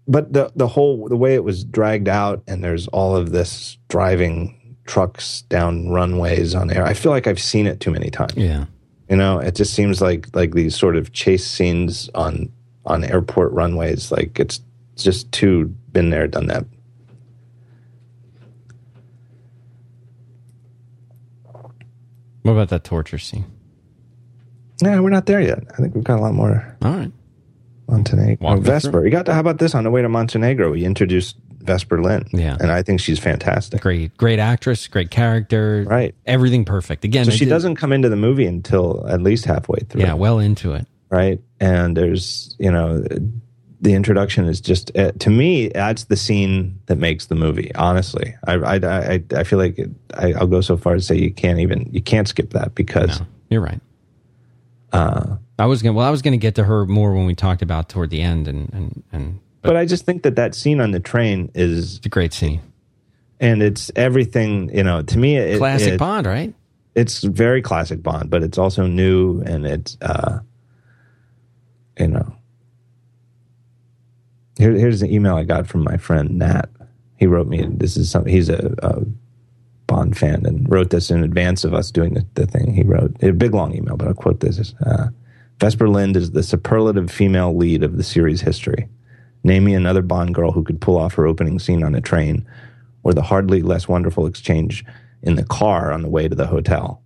[0.08, 3.78] but the the whole the way it was dragged out and there's all of this
[3.88, 8.36] driving trucks down runways on air i feel like i've seen it too many times
[8.36, 8.66] Yeah.
[9.10, 12.52] You know it just seems like like these sort of chase scenes on
[12.86, 14.62] on airport runways like it's
[14.96, 16.66] just too been there done that.
[22.44, 23.46] What about that torture scene?
[24.82, 25.60] yeah we're not there yet.
[25.72, 27.12] I think we've got a lot more All right.
[27.88, 28.46] montenegro.
[28.48, 29.06] Oh, vesper.
[29.06, 29.74] You got to how about this?
[29.74, 32.56] On the way to montenegro we introduced vesper lynn Yeah.
[32.60, 35.84] and i think she's fantastic Great, great actress, great character.
[35.88, 36.16] Right.
[36.26, 37.04] Everything perfect.
[37.06, 40.14] Again, so she did- doesn't come into the movie until at least halfway through Yeah,
[40.14, 40.88] well into it.
[41.10, 41.40] right?
[41.60, 43.04] And there's, you know,
[43.82, 47.72] the introduction is just uh, to me that's the scene that makes the movie.
[47.76, 48.76] Honestly, I I
[49.14, 51.60] I, I feel like it, I, I'll go so far as to say you can't
[51.60, 53.82] even you can't skip that because No, you're right.
[54.92, 55.94] Uh, I was gonna.
[55.94, 58.48] Well, I was gonna get to her more when we talked about toward the end,
[58.48, 59.40] and and and.
[59.66, 62.62] But I just think that that scene on the train is it's a great scene.
[63.40, 66.54] and it's everything you know to me it, Classic it- Bond, right?
[66.96, 70.40] it's very classic Bond, but it's also new and it's uh
[72.00, 72.36] you know
[74.58, 76.70] here, here's an email I got from my friend Nat.
[77.18, 79.02] He wrote me this is some he's a, a
[79.88, 82.74] Bond fan and wrote this in advance of us doing the, the thing.
[82.74, 84.74] He wrote a big long email, but I'll quote this.
[84.86, 85.10] Uh,
[85.60, 88.90] Vesper Lynd is the superlative female lead of the series history.
[89.46, 92.48] Name me another Bond girl who could pull off her opening scene on a train
[93.04, 94.84] or the hardly less wonderful exchange
[95.22, 97.04] in the car on the way to the hotel.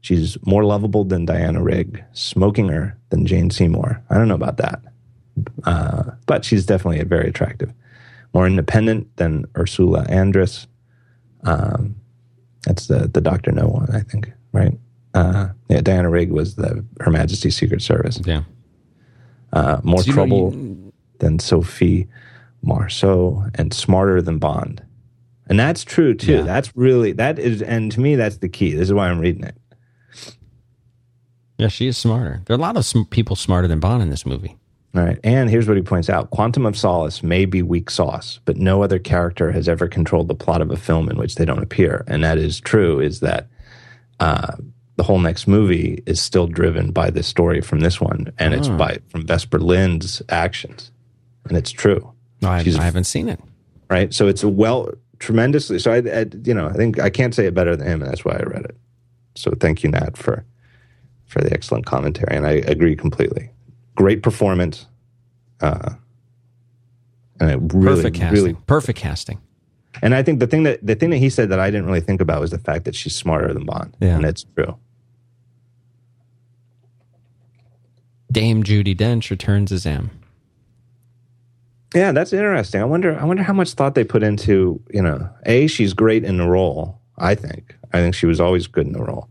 [0.00, 4.02] She's more lovable than Diana Rigg, smokinger than Jane Seymour.
[4.10, 4.82] I don't know about that,
[5.62, 7.72] uh, but she's definitely very attractive.
[8.34, 10.66] More independent than Ursula Andress.
[11.44, 11.94] Um,
[12.66, 14.76] that's the the Doctor No one, I think, right?
[15.14, 18.20] Uh, yeah, Diana Rigg was the Her Majesty's Secret Service.
[18.24, 18.42] Yeah.
[19.52, 20.89] Uh, more So you know, trouble you-
[21.20, 22.08] than Sophie
[22.62, 24.82] Marceau and smarter than Bond.
[25.48, 26.36] And that's true too.
[26.36, 26.42] Yeah.
[26.42, 28.72] That's really that is and to me that's the key.
[28.72, 29.56] This is why I'm reading it.
[31.58, 32.42] yeah, she is smarter.
[32.46, 34.56] There are a lot of sm- people smarter than Bond in this movie.
[34.94, 35.18] All right.
[35.22, 38.82] And here's what he points out Quantum of Solace may be weak sauce, but no
[38.82, 42.04] other character has ever controlled the plot of a film in which they don't appear.
[42.08, 43.46] And that is true, is that
[44.18, 44.56] uh,
[44.96, 48.68] the whole next movie is still driven by the story from this one, and it's
[48.68, 50.90] by from Vesper Lynd's actions.
[51.50, 52.12] And it's true.
[52.40, 53.38] No, I, She's I haven't seen it.
[53.90, 54.14] right?
[54.14, 55.78] So it's a well, tremendously.
[55.80, 58.10] So I, I, you know, I think I can't say it better than him, and
[58.10, 58.76] that's why I read it.
[59.34, 60.44] So thank you, Nat, for
[61.26, 63.50] for the excellent commentary, and I agree completely.
[63.96, 64.86] Great performance,
[65.60, 65.90] uh,
[67.40, 68.34] and it really, Perfect casting.
[68.44, 69.40] really, Perfect casting.
[70.02, 72.00] and I think the thing that the thing that he said that I didn't really
[72.00, 74.16] think about was the fact that she's smarter than Bond, Yeah.
[74.16, 74.76] and it's true.
[78.32, 80.10] Dame Judi Dench returns as M.
[81.94, 82.80] Yeah, that's interesting.
[82.80, 83.18] I wonder.
[83.18, 85.28] I wonder how much thought they put into you know.
[85.44, 87.00] A, she's great in the role.
[87.18, 87.74] I think.
[87.92, 89.28] I think she was always good in the role.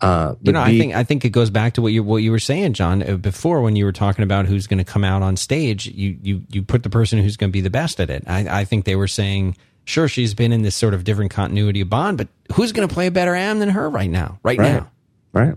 [0.00, 2.02] Uh, but You know, I B- think I think it goes back to what you
[2.02, 4.84] what you were saying, John, uh, before when you were talking about who's going to
[4.84, 5.86] come out on stage.
[5.88, 8.24] You you you put the person who's going to be the best at it.
[8.26, 11.82] I, I think they were saying, sure, she's been in this sort of different continuity
[11.82, 14.38] of Bond, but who's going to play a better M than her right now?
[14.42, 14.72] Right, Right.
[14.72, 14.90] now,
[15.34, 15.54] right.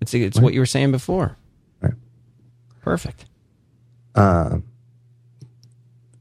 [0.00, 1.36] it's it's what you were saying before.
[1.80, 1.94] Right.
[2.80, 3.26] Perfect.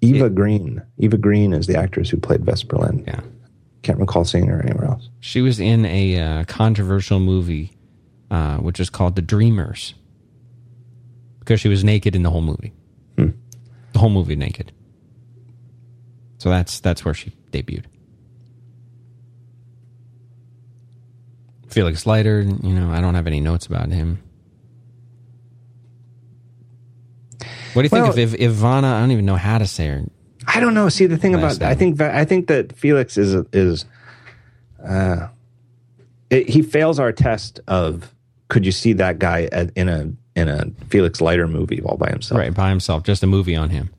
[0.04, 0.82] Eva Green.
[0.98, 3.04] Eva Green is the actress who played Vesper Lynn.
[3.08, 3.22] Yeah.
[3.84, 5.10] Can't recall seeing her anywhere else.
[5.20, 7.72] She was in a uh, controversial movie,
[8.30, 9.94] uh, which is called The Dreamers,
[11.40, 12.74] because she was naked in the whole movie.
[13.18, 13.30] Hmm.
[13.94, 14.72] The whole movie naked.
[16.38, 17.86] So that's that's where she debuted.
[21.70, 24.22] Felix Leiter, you know, I don't have any notes about him.
[27.74, 28.86] What do you Well- think of if Ivana?
[28.94, 30.04] I don't even know how to say her.
[30.48, 30.90] I don't know.
[30.90, 33.86] See, the thing about I think that I think that Felix is is
[34.86, 35.28] uh,
[36.30, 38.14] it, he fails our test of
[38.50, 42.10] could you see that guy at, in a in a Felix Leiter movie all by
[42.10, 42.40] himself?
[42.40, 43.90] Right, by himself, just a movie on him.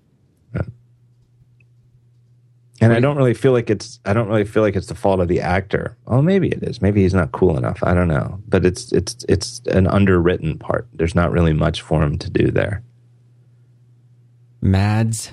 [2.80, 5.20] And I don't really feel like it's I don't really feel like it's the fault
[5.20, 5.96] of the actor.
[6.06, 6.82] Oh, maybe it is.
[6.82, 7.78] Maybe he's not cool enough.
[7.82, 8.40] I don't know.
[8.46, 10.86] But it's it's it's an underwritten part.
[10.92, 12.82] There's not really much for him to do there.
[14.64, 15.32] Mads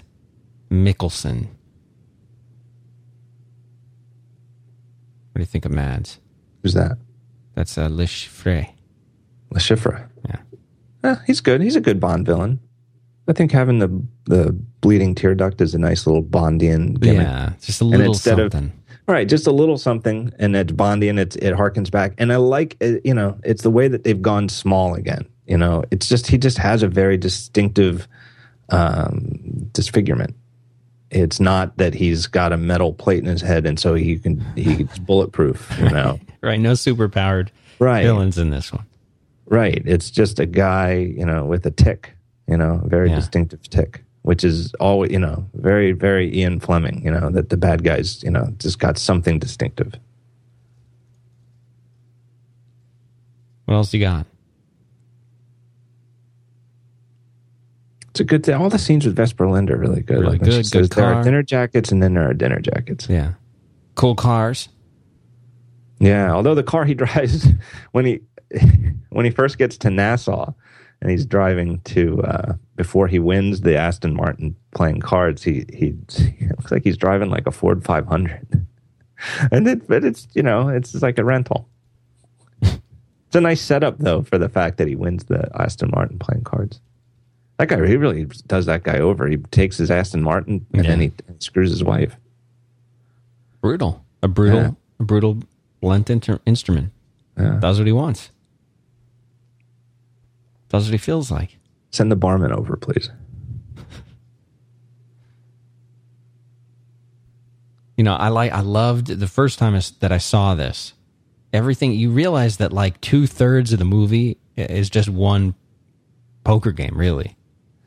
[0.69, 1.47] Mikkelsen.
[5.31, 6.19] What do you think of Mads?
[6.61, 6.97] Who's that?
[7.55, 8.67] That's uh, Le Chiffre.
[9.51, 10.05] Le Chiffre.
[10.25, 10.39] Yeah.
[11.05, 11.61] Eh, he's good.
[11.61, 12.59] He's a good Bond villain.
[13.29, 13.87] I think having the
[14.25, 17.21] the bleeding tear duct is a nice little Bondian gimmick.
[17.23, 18.73] Yeah, just a little instead of- something.
[19.07, 21.17] All right, just a little something, and it's Bondian.
[21.17, 24.21] It's it harkens back, and I like it, you know it's the way that they've
[24.21, 25.25] gone small again.
[25.47, 28.07] You know, it's just he just has a very distinctive
[28.71, 30.35] um, disfigurement.
[31.09, 34.39] It's not that he's got a metal plate in his head, and so he can
[34.55, 35.69] he's bulletproof.
[35.77, 38.03] You know, right, no superpowered right?
[38.03, 38.85] villains in this one.
[39.47, 39.81] Right.
[39.85, 42.13] It's just a guy, you know, with a tick,
[42.47, 43.15] you know, a very Yeah.
[43.15, 47.57] distinctive tick, which is always, you know, very, very Ian Fleming, you know, that the
[47.57, 49.93] bad guys, you know, just got something distinctive.
[53.65, 54.25] What else you got?
[58.21, 58.55] A good thing.
[58.55, 60.19] All the scenes with Vesper Lynd are really good.
[60.19, 61.13] Really she good, good there car.
[61.15, 63.09] are dinner jackets and then there are dinner jackets.
[63.09, 63.33] Yeah,
[63.95, 64.69] cool cars.
[65.99, 66.31] Yeah.
[66.31, 67.47] Although the car he drives
[67.93, 68.19] when he
[69.09, 70.53] when he first gets to Nassau
[71.01, 75.95] and he's driving to uh, before he wins the Aston Martin playing cards, he he
[76.49, 78.67] looks like he's driving like a Ford 500.
[79.51, 81.67] And it, but it's you know it's like a rental.
[82.61, 86.43] It's a nice setup though for the fact that he wins the Aston Martin playing
[86.43, 86.81] cards.
[87.61, 89.27] That guy he really does that guy over.
[89.27, 92.15] He takes his Aston Martin and then he screws his wife.
[93.61, 94.03] Brutal.
[94.23, 94.71] A brutal, Yeah.
[94.99, 95.37] a brutal
[95.79, 96.91] blunt inter- instrument.
[97.37, 97.59] Yeah.
[97.61, 98.31] Does what he wants.
[100.69, 101.59] Does what he feels like.
[101.91, 103.11] Send the barman over, please.
[107.95, 108.51] You know, I like.
[108.51, 110.93] I loved the first time that I saw this.
[111.53, 115.53] Everything you realize that like two thirds of the movie is just one
[116.43, 117.35] poker game, really,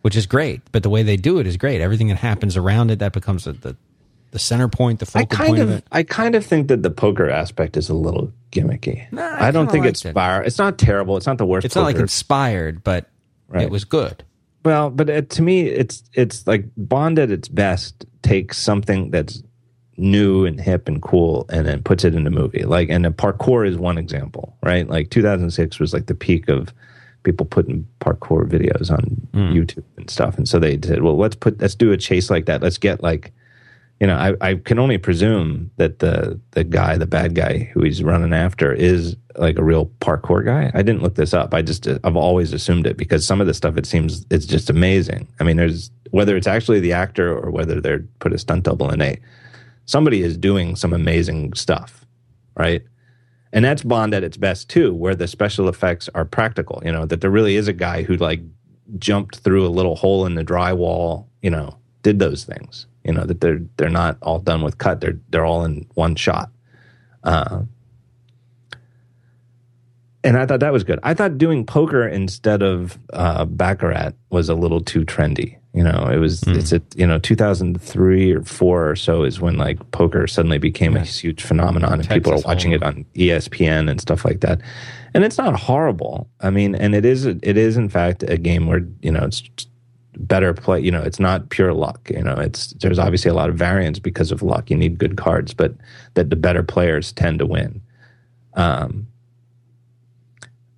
[0.05, 0.61] which is great.
[0.71, 1.81] But the way they do it is great.
[1.81, 3.75] Everything that happens around it that becomes the
[4.31, 5.85] the, center point, the focal point of, of it.
[5.93, 9.11] I kind of think that the poker aspect is a little gimmicky.
[9.13, 10.13] Nah, I I, don't think it's it.
[10.13, 10.43] fire.
[10.43, 11.17] It's not terrible.
[11.17, 11.65] It's not the worst.
[11.65, 13.09] It's not like inspired, but
[13.49, 13.63] Right.
[13.63, 14.25] it was good.
[14.65, 19.43] well, but it, to me, it's it's like Bond at its best takes something that's
[19.97, 22.65] new and hip and cool, and then puts it in a movie.
[22.65, 24.87] Like, and the parkour is one example, right?
[24.89, 26.75] Like 2006 was like the peak of
[27.25, 29.53] people putting parkour videos on hmm.
[29.53, 32.47] YouTube and stuff, and so they said, well, let's put let's do a chase like
[32.47, 32.63] that.
[32.63, 33.33] Let's get like
[34.01, 37.83] you know, I, I can only presume that the the guy, the bad guy who
[37.83, 40.71] he's running after, is like a real parkour guy.
[40.75, 41.55] I didn't look this up.
[41.55, 44.69] I just I've always assumed it because some of the stuff it seems it's just
[44.69, 45.29] amazing.
[45.39, 48.91] I mean, there's whether it's actually the actor or whether they're put a stunt double
[48.91, 49.19] in a
[49.87, 52.05] somebody is doing some amazing stuff,
[52.57, 52.83] right?
[53.55, 56.83] And that's Bond at its best too, where the special effects are practical.
[56.85, 58.41] You know that there really is a guy who like
[58.99, 61.27] jumped through a little hole in the drywall.
[61.41, 62.87] You know, did those things.
[63.05, 65.01] You know that they're they're not all done with cut.
[65.01, 66.51] They're they're all in one shot.
[67.23, 67.63] Uh,
[70.25, 70.99] and I thought that was good.
[71.05, 75.59] I thought doing poker instead of uh, baccarat was a little too trendy.
[75.75, 79.57] You know, it was it's a you know 2003 or four or so is when
[79.57, 83.91] like poker suddenly became a huge phenomenon and people are Texas watching it on ESPN
[83.91, 84.61] and stuff like that.
[85.15, 86.29] And it's not horrible.
[86.41, 89.43] I mean, and it is it is in fact a game where you know it's
[90.17, 90.79] better play.
[90.79, 92.09] You know, it's not pure luck.
[92.09, 94.71] You know, it's there's obviously a lot of variance because of luck.
[94.71, 95.75] You need good cards, but
[96.15, 97.83] that the better players tend to win.
[98.55, 99.09] Um,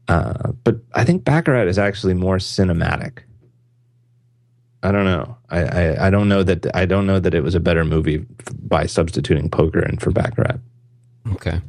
[0.09, 3.19] uh, but I think Baccarat is actually more cinematic.
[4.83, 5.37] I don't know.
[5.51, 8.25] I, I, I don't know that I don't know that it was a better movie
[8.41, 10.59] f- by substituting poker in for Baccarat.
[11.33, 11.61] Okay.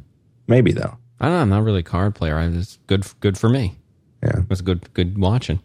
[0.46, 0.96] Maybe though.
[1.20, 1.40] I don't know.
[1.40, 2.36] I'm not really a card player.
[2.38, 3.06] I, it's good.
[3.20, 3.76] Good for me.
[4.22, 4.40] Yeah.
[4.40, 4.92] It was good.
[4.94, 5.60] Good watching.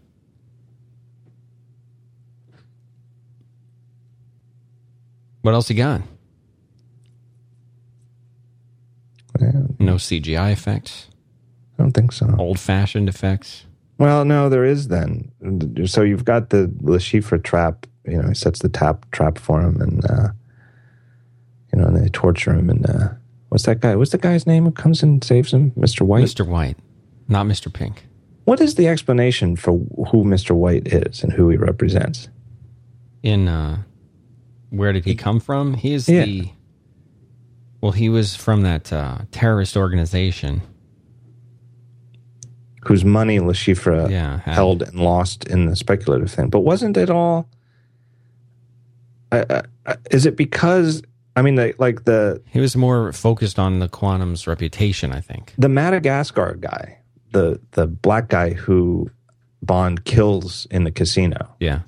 [5.42, 6.02] What else you got?
[9.80, 11.08] no CGI effects,
[11.78, 12.34] I don't think so.
[12.38, 13.66] old fashioned effects.
[13.98, 15.32] Well, no, there is then.
[15.86, 17.86] So you've got the Le Chiffre trap.
[18.06, 20.28] You know, he sets the tap trap for him, and uh,
[21.72, 22.70] you know, and they torture him.
[22.70, 23.10] And uh,
[23.50, 23.96] what's that guy?
[23.96, 25.72] What's the guy's name who comes and saves him?
[25.76, 26.26] Mister White.
[26.26, 26.46] Mr.
[26.46, 26.78] White,
[27.30, 27.72] not Mr.
[27.72, 28.06] Pink.
[28.46, 29.78] What is the explanation for
[30.12, 32.28] who Mister White is and who he represents?
[33.22, 33.84] In uh,
[34.70, 35.76] where did he come from?
[35.76, 36.26] He is Yeah.
[36.26, 36.50] the.
[37.80, 40.62] Well, he was from that uh, terrorist organization.
[42.86, 43.54] Whose money Le
[44.10, 46.50] Yeah, held and lost in the speculative thing?
[46.50, 47.48] But wasn't it all?
[49.32, 51.02] Uh, uh, is it because
[51.36, 55.54] I mean, like, like the He was more focused on the Quantum's reputation, I think.
[55.58, 57.00] the Madagascar guy,
[57.32, 59.10] the the black guy who
[59.62, 61.80] Bond kills in the casino, Yeah.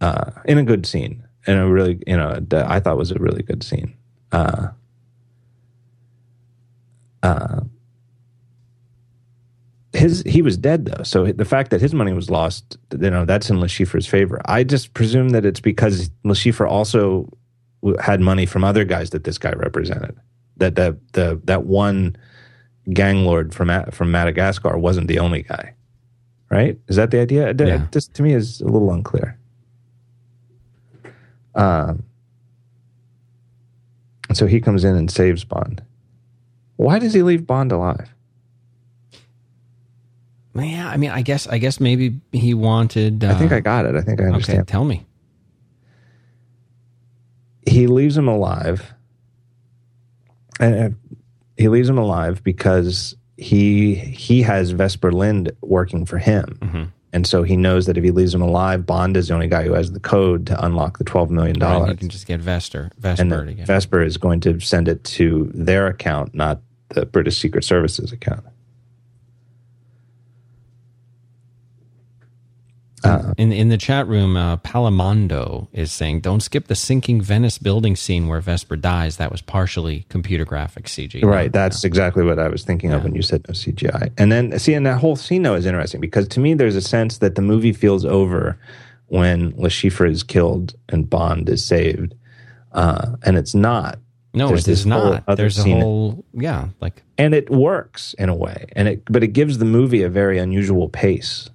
[0.00, 3.42] uh, in a good scene, in a really you know I thought was a really
[3.42, 3.94] good scene.
[4.30, 4.68] Uh,
[7.22, 7.60] uh,
[9.92, 13.24] his he was dead though, so the fact that his money was lost, you know,
[13.24, 14.40] that's in Le Chiffre's favor.
[14.46, 17.28] I just presume that it's because Le Chiffre also
[18.00, 20.16] had money from other guys that this guy represented.
[20.56, 22.16] That the the that one
[22.92, 25.74] gang lord from from Madagascar wasn't the only guy,
[26.50, 26.78] right?
[26.88, 27.54] Is that the idea?
[27.58, 27.86] Yeah.
[27.90, 29.38] This to me is a little unclear.
[31.54, 32.04] Um,
[34.32, 35.82] so he comes in and saves Bond.
[36.76, 38.11] Why does he leave Bond alive?
[40.54, 43.24] Yeah, I mean, I guess, I guess maybe he wanted.
[43.24, 43.94] Uh, I think I got it.
[43.94, 44.68] I think I Okay, understand.
[44.68, 45.06] tell me.
[47.66, 48.92] He leaves him alive,
[50.58, 50.88] and uh,
[51.56, 56.88] he leaves him alive because he he has Vesper Lynd working for him, Mhm.
[57.12, 59.62] and so he knows that if he leaves him alive, Bond is the only guy
[59.62, 61.90] who has the code to unlock the twelve million Right, dollars.
[61.90, 63.66] you can just get Vesper that to get.
[63.66, 66.60] Vesper is going to send it to their account, not
[66.90, 68.44] the British Secret Service's account.
[73.38, 77.96] In in the chat room, uh, Palamondo is saying, "Don't skip the sinking Venice building
[77.96, 79.16] scene where Vesper dies.
[79.16, 81.52] That was partially computer graphic CG." Right.
[81.52, 84.10] That's exactly what I was thinking of when you said no CGI.
[84.18, 86.82] And then, see, and that whole scene, though, is interesting because to me, there's a
[86.82, 88.58] sense that the movie feels over
[89.06, 92.14] when Le Chiffre is killed and Bond is saved.
[92.72, 93.98] Uh, and it's not.
[94.32, 95.24] no, There's it is not.
[95.36, 98.66] There's a whole yeah, like And it works in a way.
[98.74, 101.50] And it, but it gives the movie a very unusual pace,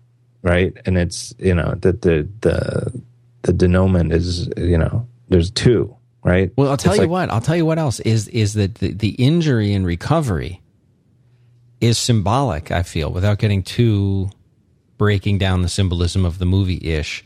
[0.48, 0.74] right?
[0.86, 3.02] And it's, you know, that the, the,
[3.42, 6.52] the denouement is, you know, there's two, right?
[6.56, 7.30] Well, I'll tell It's you like- what.
[7.32, 10.62] I'll tell you what else is is that the, the injury and recovery
[11.82, 12.72] is symbolic.
[12.72, 14.30] I feel without getting too
[14.98, 17.24] breaking down the symbolism of the movie ish.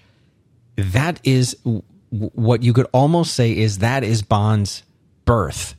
[0.76, 4.84] That is w- what you could almost say is that is Bond's
[5.26, 5.76] birth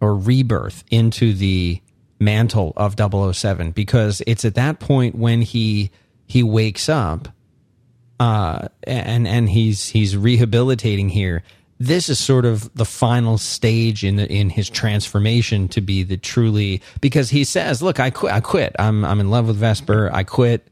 [0.00, 1.80] or rebirth into the
[2.20, 2.94] mantle of
[3.34, 5.90] 007 because it's at that point when he
[6.32, 7.28] he wakes up
[8.18, 11.42] uh, and and he's he's rehabilitating here.
[11.78, 16.16] This is sort of the final stage in the, in his transformation to be the
[16.16, 18.32] truly because he says, "Look, I quit.
[18.32, 18.74] I quit.
[18.78, 20.08] I'm I'm in love with Vesper.
[20.10, 20.66] I quit.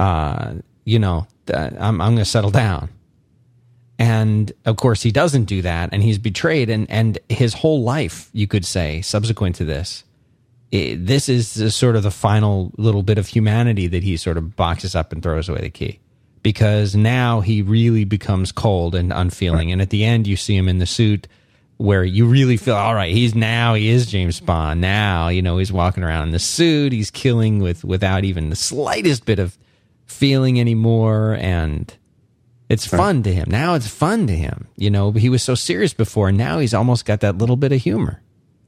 [0.00, 2.88] Uh, you know, I'm I'm going to settle down."
[3.96, 8.28] And of course, he doesn't do that, and he's betrayed, and and his whole life,
[8.32, 10.02] you could say, subsequent to this,
[10.74, 14.56] i this is sort of the final little bit of humanity that he sort of
[14.56, 16.00] boxes up and throws away the key.
[16.42, 19.72] Because now he really becomes cold and unfeeling.
[19.72, 21.26] And at the end you see him in the suit
[21.76, 24.80] where you really feel all right he's now he is James Bond.
[24.80, 26.92] Now you know he's walking around in the suit.
[26.92, 29.56] He's killing with without even the slightest bit of
[30.06, 31.36] feeling anymore.
[31.40, 31.94] And
[32.68, 33.46] it's fun to him.
[33.48, 34.68] Now it's fun to him.
[34.76, 36.28] You know he was so serious before.
[36.28, 38.20] And now he's almost got that little bit of humor.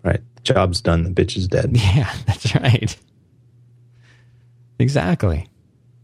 [0.02, 0.20] Right.
[0.46, 1.02] Job's done.
[1.04, 1.70] The bitch is dead.
[1.74, 2.96] yeah that's right
[4.78, 5.48] exactly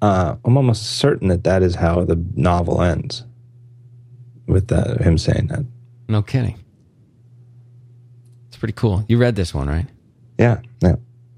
[0.00, 3.24] Uh, I'm almost certain that that is how the novel ends,
[4.46, 5.64] with that, him saying that.
[6.08, 6.58] no kidding
[8.48, 9.86] it's pretty cool you read this one right
[10.38, 10.96] Yeah, yeah,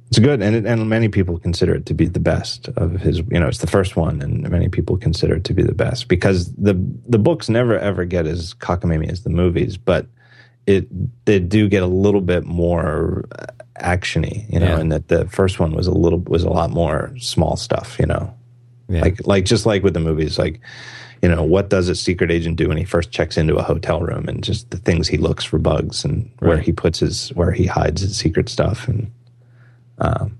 [0.09, 3.19] it's good, and it, and many people consider it to be the best of his.
[3.31, 6.09] You know, it's the first one, and many people consider it to be the best
[6.09, 6.75] because the
[7.09, 10.07] the books never ever get as cockamamie as the movies, but
[10.67, 10.87] it
[11.27, 13.25] they do get a little bit more
[13.81, 14.51] actiony.
[14.53, 14.79] You know, Yeah.
[14.81, 17.97] and that the first one was a little was a lot more small stuff.
[17.99, 18.35] You know,
[18.89, 20.61] yeah like like just like with the movies like
[21.23, 24.01] you know what does a secret agent do when he first checks into a hotel
[24.01, 27.51] room and just the things he looks for bugs and where he puts his where
[27.51, 29.11] he hides his secret stuff and
[29.99, 30.37] um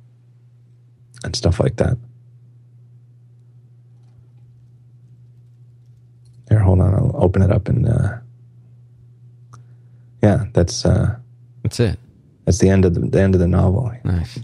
[1.25, 1.97] and stuff like that
[6.51, 8.19] here hold on i'll open it up and uh
[10.25, 11.15] yeah that's uh
[11.63, 11.99] that's it
[12.45, 13.93] That's the end of the, the end of the novel.
[14.05, 14.39] Nice.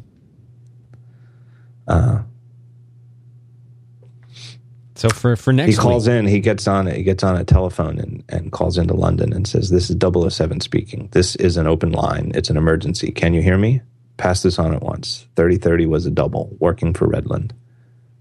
[1.89, 2.23] Uh,
[4.95, 6.27] So for for next he calls week, in.
[6.27, 6.87] He gets on.
[6.87, 10.61] He gets on a telephone and, and calls into London and says, "This is 007
[10.61, 11.09] speaking.
[11.13, 12.33] This is an open line.
[12.35, 13.11] It's an emergency.
[13.11, 13.81] Can you hear me?
[14.19, 15.27] Pass this on at once.
[15.37, 17.53] Thirty thirty was a double working for Redland.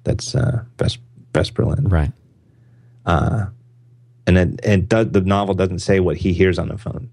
[0.06, 1.00] That's uh, Best
[1.34, 1.88] Best Berlin.
[1.90, 2.12] right?
[4.26, 7.10] And it, it does, the novel doesn't say what he hears on the phone.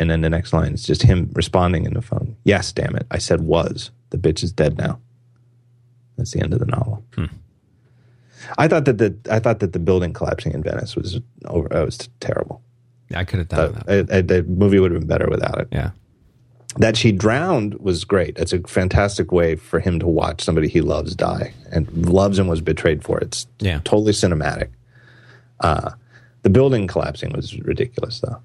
[0.00, 2.34] And then the next line is just him responding in the phone.
[2.44, 3.06] Yes, damn it.
[3.10, 3.90] I said was.
[4.10, 4.98] The bitch is dead now.
[6.16, 7.04] That's the end of the novel.
[8.58, 11.68] I thought that the I thought that the building collapsing in Venice was over.
[11.70, 12.62] It was terrible.
[13.14, 13.88] I could have done that.
[14.10, 15.68] Uh, uh, the movie would have been better without it.
[15.70, 15.90] Yeah.
[16.78, 18.38] That she drowned was great.
[18.38, 22.48] It's a fantastic way for him to watch somebody he loves die and loves and
[22.48, 23.18] was betrayed for.
[23.18, 23.80] It's Yeah.
[23.84, 24.68] totally cinematic.
[25.60, 25.90] Uh,
[26.42, 28.40] the building collapsing was ridiculous, though.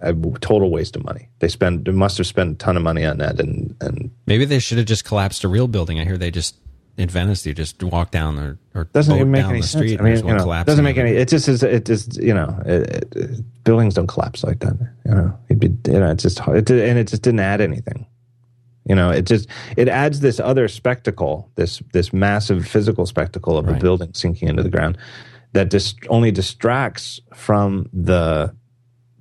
[0.00, 1.28] A total waste of money.
[1.38, 4.44] They spent they must have spent a ton of money on that, and and Maybe
[4.44, 5.98] they should have just collapsed a real building.
[5.98, 6.56] I hear they just
[6.96, 9.82] in Venice you just walk down or, or doesn't even make any the sense.
[9.82, 10.00] street.
[10.00, 11.12] I mean, you know, doesn't make any.
[11.12, 11.62] It just is.
[11.62, 14.76] It just you know, it, it, buildings don't collapse like that.
[15.04, 16.58] You know, it'd be you know, it's just hard.
[16.58, 18.06] It, and it just didn't add anything.
[18.88, 23.68] You know, it just it adds this other spectacle, this this massive physical spectacle of
[23.68, 24.96] a building sinking into the ground
[25.52, 28.54] that just only distracts from the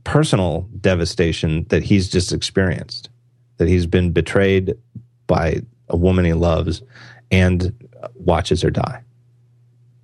[0.05, 3.09] personal devastation that he's just experienced.
[3.57, 4.75] That he's been betrayed
[5.27, 6.81] by a woman he loves
[7.31, 7.73] and
[8.15, 9.01] watches her die.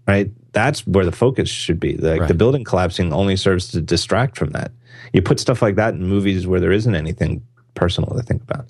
[0.07, 0.29] Right?
[0.51, 1.95] That's where the focus should be.
[1.95, 2.27] Like Right.
[2.27, 4.71] the building collapsing only serves to distract from that.
[5.13, 7.41] You put stuff like that in movies where there isn't anything
[7.75, 8.65] personal to think about.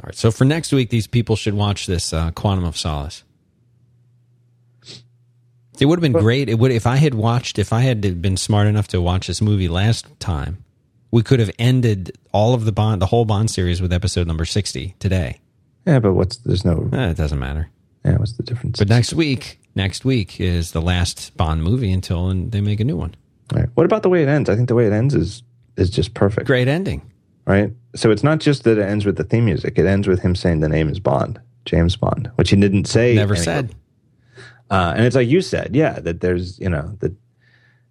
[0.00, 0.14] All right.
[0.14, 3.24] So for next week, these people should watch this uh, Quantum of Solace.
[5.80, 6.48] It would have been great.
[6.48, 7.58] It would if I had watched.
[7.58, 10.64] If I had been smart enough to watch this movie last time,
[11.10, 14.44] we could have ended all of the Bond, the whole Bond series, with episode number
[14.44, 15.40] sixty today.
[15.86, 17.68] Yeah, but what's there's no Eh, it doesn't matter.
[18.04, 18.78] yeah, what's the difference?
[18.78, 22.84] But next week, next week is the last Bond movie until and they make a
[22.84, 23.14] new one.
[23.54, 23.68] All right.
[23.74, 24.48] What about the way it ends?
[24.50, 25.42] I think the way it ends is
[25.76, 26.46] is just perfect.
[26.46, 27.02] Great ending.
[27.46, 27.70] Right?
[27.94, 29.78] So it's not just that it ends with the theme music.
[29.78, 33.14] It ends with him saying the name is Bond, James Bond, which he didn't say.
[33.14, 33.72] Never said.
[34.70, 37.12] Uh, and it's like you said, yeah, that there's, you know, that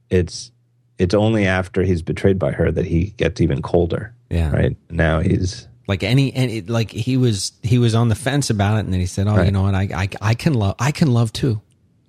[0.10, 0.52] it's
[0.98, 4.14] it's only after he's betrayed by her that he gets even colder.
[4.30, 4.52] Yeah.
[4.52, 8.50] Right now he's Like any, and it, like he was, he was on the fence
[8.50, 9.76] about it, and then he said, "Oh, you know what?
[9.76, 11.62] I, I, I can love, I can love too.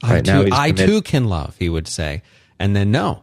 [0.02, 0.86] I Right, too, I committed.
[0.88, 2.22] too can love." He would say,
[2.58, 3.22] and then no,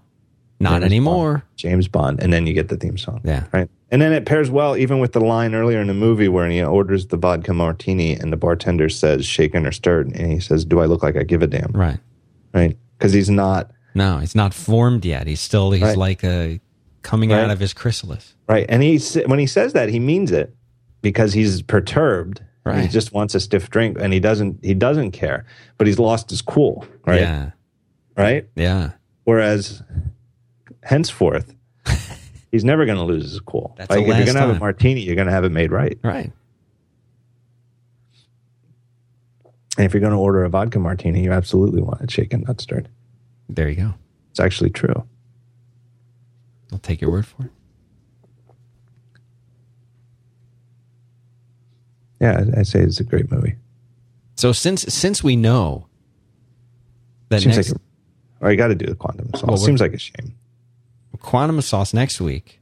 [0.59, 1.31] not James anymore.
[1.33, 3.21] Bond, James Bond, and then you get the theme song.
[3.23, 3.45] Yeah.
[3.51, 3.69] Right.
[3.91, 6.61] And then it pairs well even with the line earlier in the movie where he
[6.63, 10.79] orders the vodka martini and the bartender says shaken or stirred and he says, "Do
[10.79, 11.99] I look like I give a damn?" Right?
[12.53, 12.77] Right?
[12.97, 15.27] Because he's not No, he's not formed yet.
[15.27, 15.97] He's still, he's Right.
[15.97, 16.59] like a
[17.03, 17.43] coming Right.
[17.43, 18.33] out of his chrysalis.
[18.47, 18.65] right.
[18.69, 18.97] And he
[19.27, 20.55] when he says that he means it
[21.01, 22.41] because he's perturbed.
[22.65, 25.45] and He just wants a stiff drink and he doesn't he doesn't care,
[25.77, 26.85] but he's lost his cool.
[27.05, 27.21] Right.
[27.21, 27.49] Yeah,
[28.17, 28.47] Right.
[28.55, 28.91] yeah.
[29.25, 29.83] Whereas
[30.83, 31.53] henceforth.
[32.51, 33.73] He's never going to lose his cool.
[33.77, 35.71] That's like if you're going to have a martini, you're going to have it made
[35.71, 35.97] right.
[36.03, 36.31] Right.
[39.77, 42.61] And if you're going to order a vodka martini, you absolutely want it shaken, not
[42.61, 42.89] stirred.
[43.49, 43.93] There you go.
[44.29, 45.07] It's actually true.
[46.71, 47.51] I'll take your word for it.
[52.21, 53.55] Yeah, I- I'd say it's a great movie.
[54.35, 55.87] So since since we know
[57.29, 57.81] that Seems next like,
[58.41, 59.29] a, or you got to do the quantum.
[59.33, 60.35] Well, what- Seems like a shame.
[61.19, 62.59] Quantum of sauce next week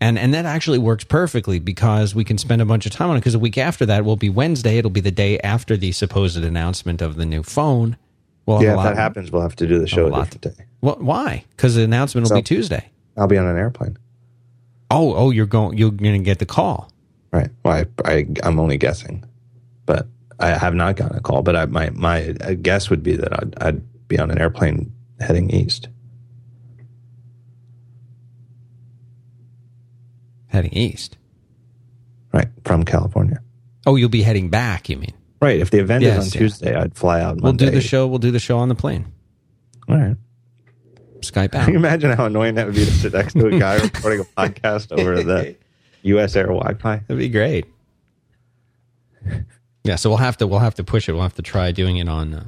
[0.00, 3.16] and and that actually works perfectly because we can spend a bunch of time on
[3.16, 5.92] it because a week after that will be wednesday it'll be the day after the
[5.92, 7.96] supposed announcement of the new phone
[8.44, 10.30] well Yeah, if that happens, we'll have to do the show a lot.
[10.30, 10.64] different day.
[10.80, 13.96] well, why because the announcement will So- be tuesday I'll be on an airplane.
[14.90, 16.90] oh oh you're going you're going to get the call
[17.32, 17.50] Right.
[17.64, 19.22] Well, I, I, I'm only guessing,
[19.84, 20.06] but
[20.38, 21.42] I have not gotten a call.
[21.42, 22.32] But I, my my
[22.62, 25.88] guess would be that I'd, I'd be on an airplane heading east.
[30.56, 31.16] Heading east
[32.32, 33.40] Right from California.
[33.86, 35.60] oh you'll be heading back you mean Right.
[35.60, 36.38] If the event Yes, is on yeah.
[36.46, 37.40] Tuesday, I'd fly out.
[37.42, 39.06] we'll do the show we'll do the show on the plane
[39.88, 40.16] All right.
[41.20, 43.76] skype Can you imagine how annoying that would be to sit next to a guy
[43.82, 45.54] recording a podcast over the
[46.02, 46.34] U.S.
[46.36, 46.96] Air Wi-Fi?
[47.06, 47.66] that'd be great
[49.84, 51.96] yeah so we'll have to we'll have to push it we'll have to try doing
[51.98, 52.44] it on uh,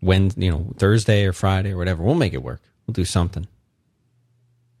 [0.00, 3.46] when you know thursday or friday or whatever we'll make it work we'll do something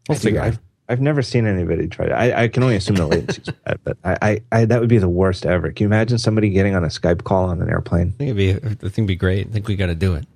[0.08, 0.58] we'll figure it out
[0.92, 2.12] I've, never seen anybody try to.
[2.12, 4.98] I, I can only assume the latency's bad, but I, I, I, that would be
[4.98, 5.72] the worst ever.
[5.72, 8.08] Can you imagine somebody getting on a Skype call on an airplane?
[8.08, 9.48] I think it'd be I think it'd be great.
[9.48, 10.26] I think we got to do it.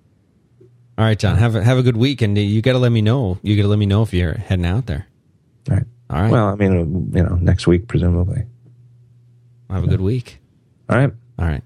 [0.98, 1.36] All right, John.
[1.36, 3.38] Have a have a good week, and you got to let me know.
[3.42, 5.06] You got to let me know if you're heading out there.
[5.70, 5.86] All right.
[6.08, 6.30] All right.
[6.30, 8.44] Well, I mean, you know, next week presumably.
[9.70, 10.38] Have a good week.
[10.88, 11.12] All right.
[11.38, 11.62] All right.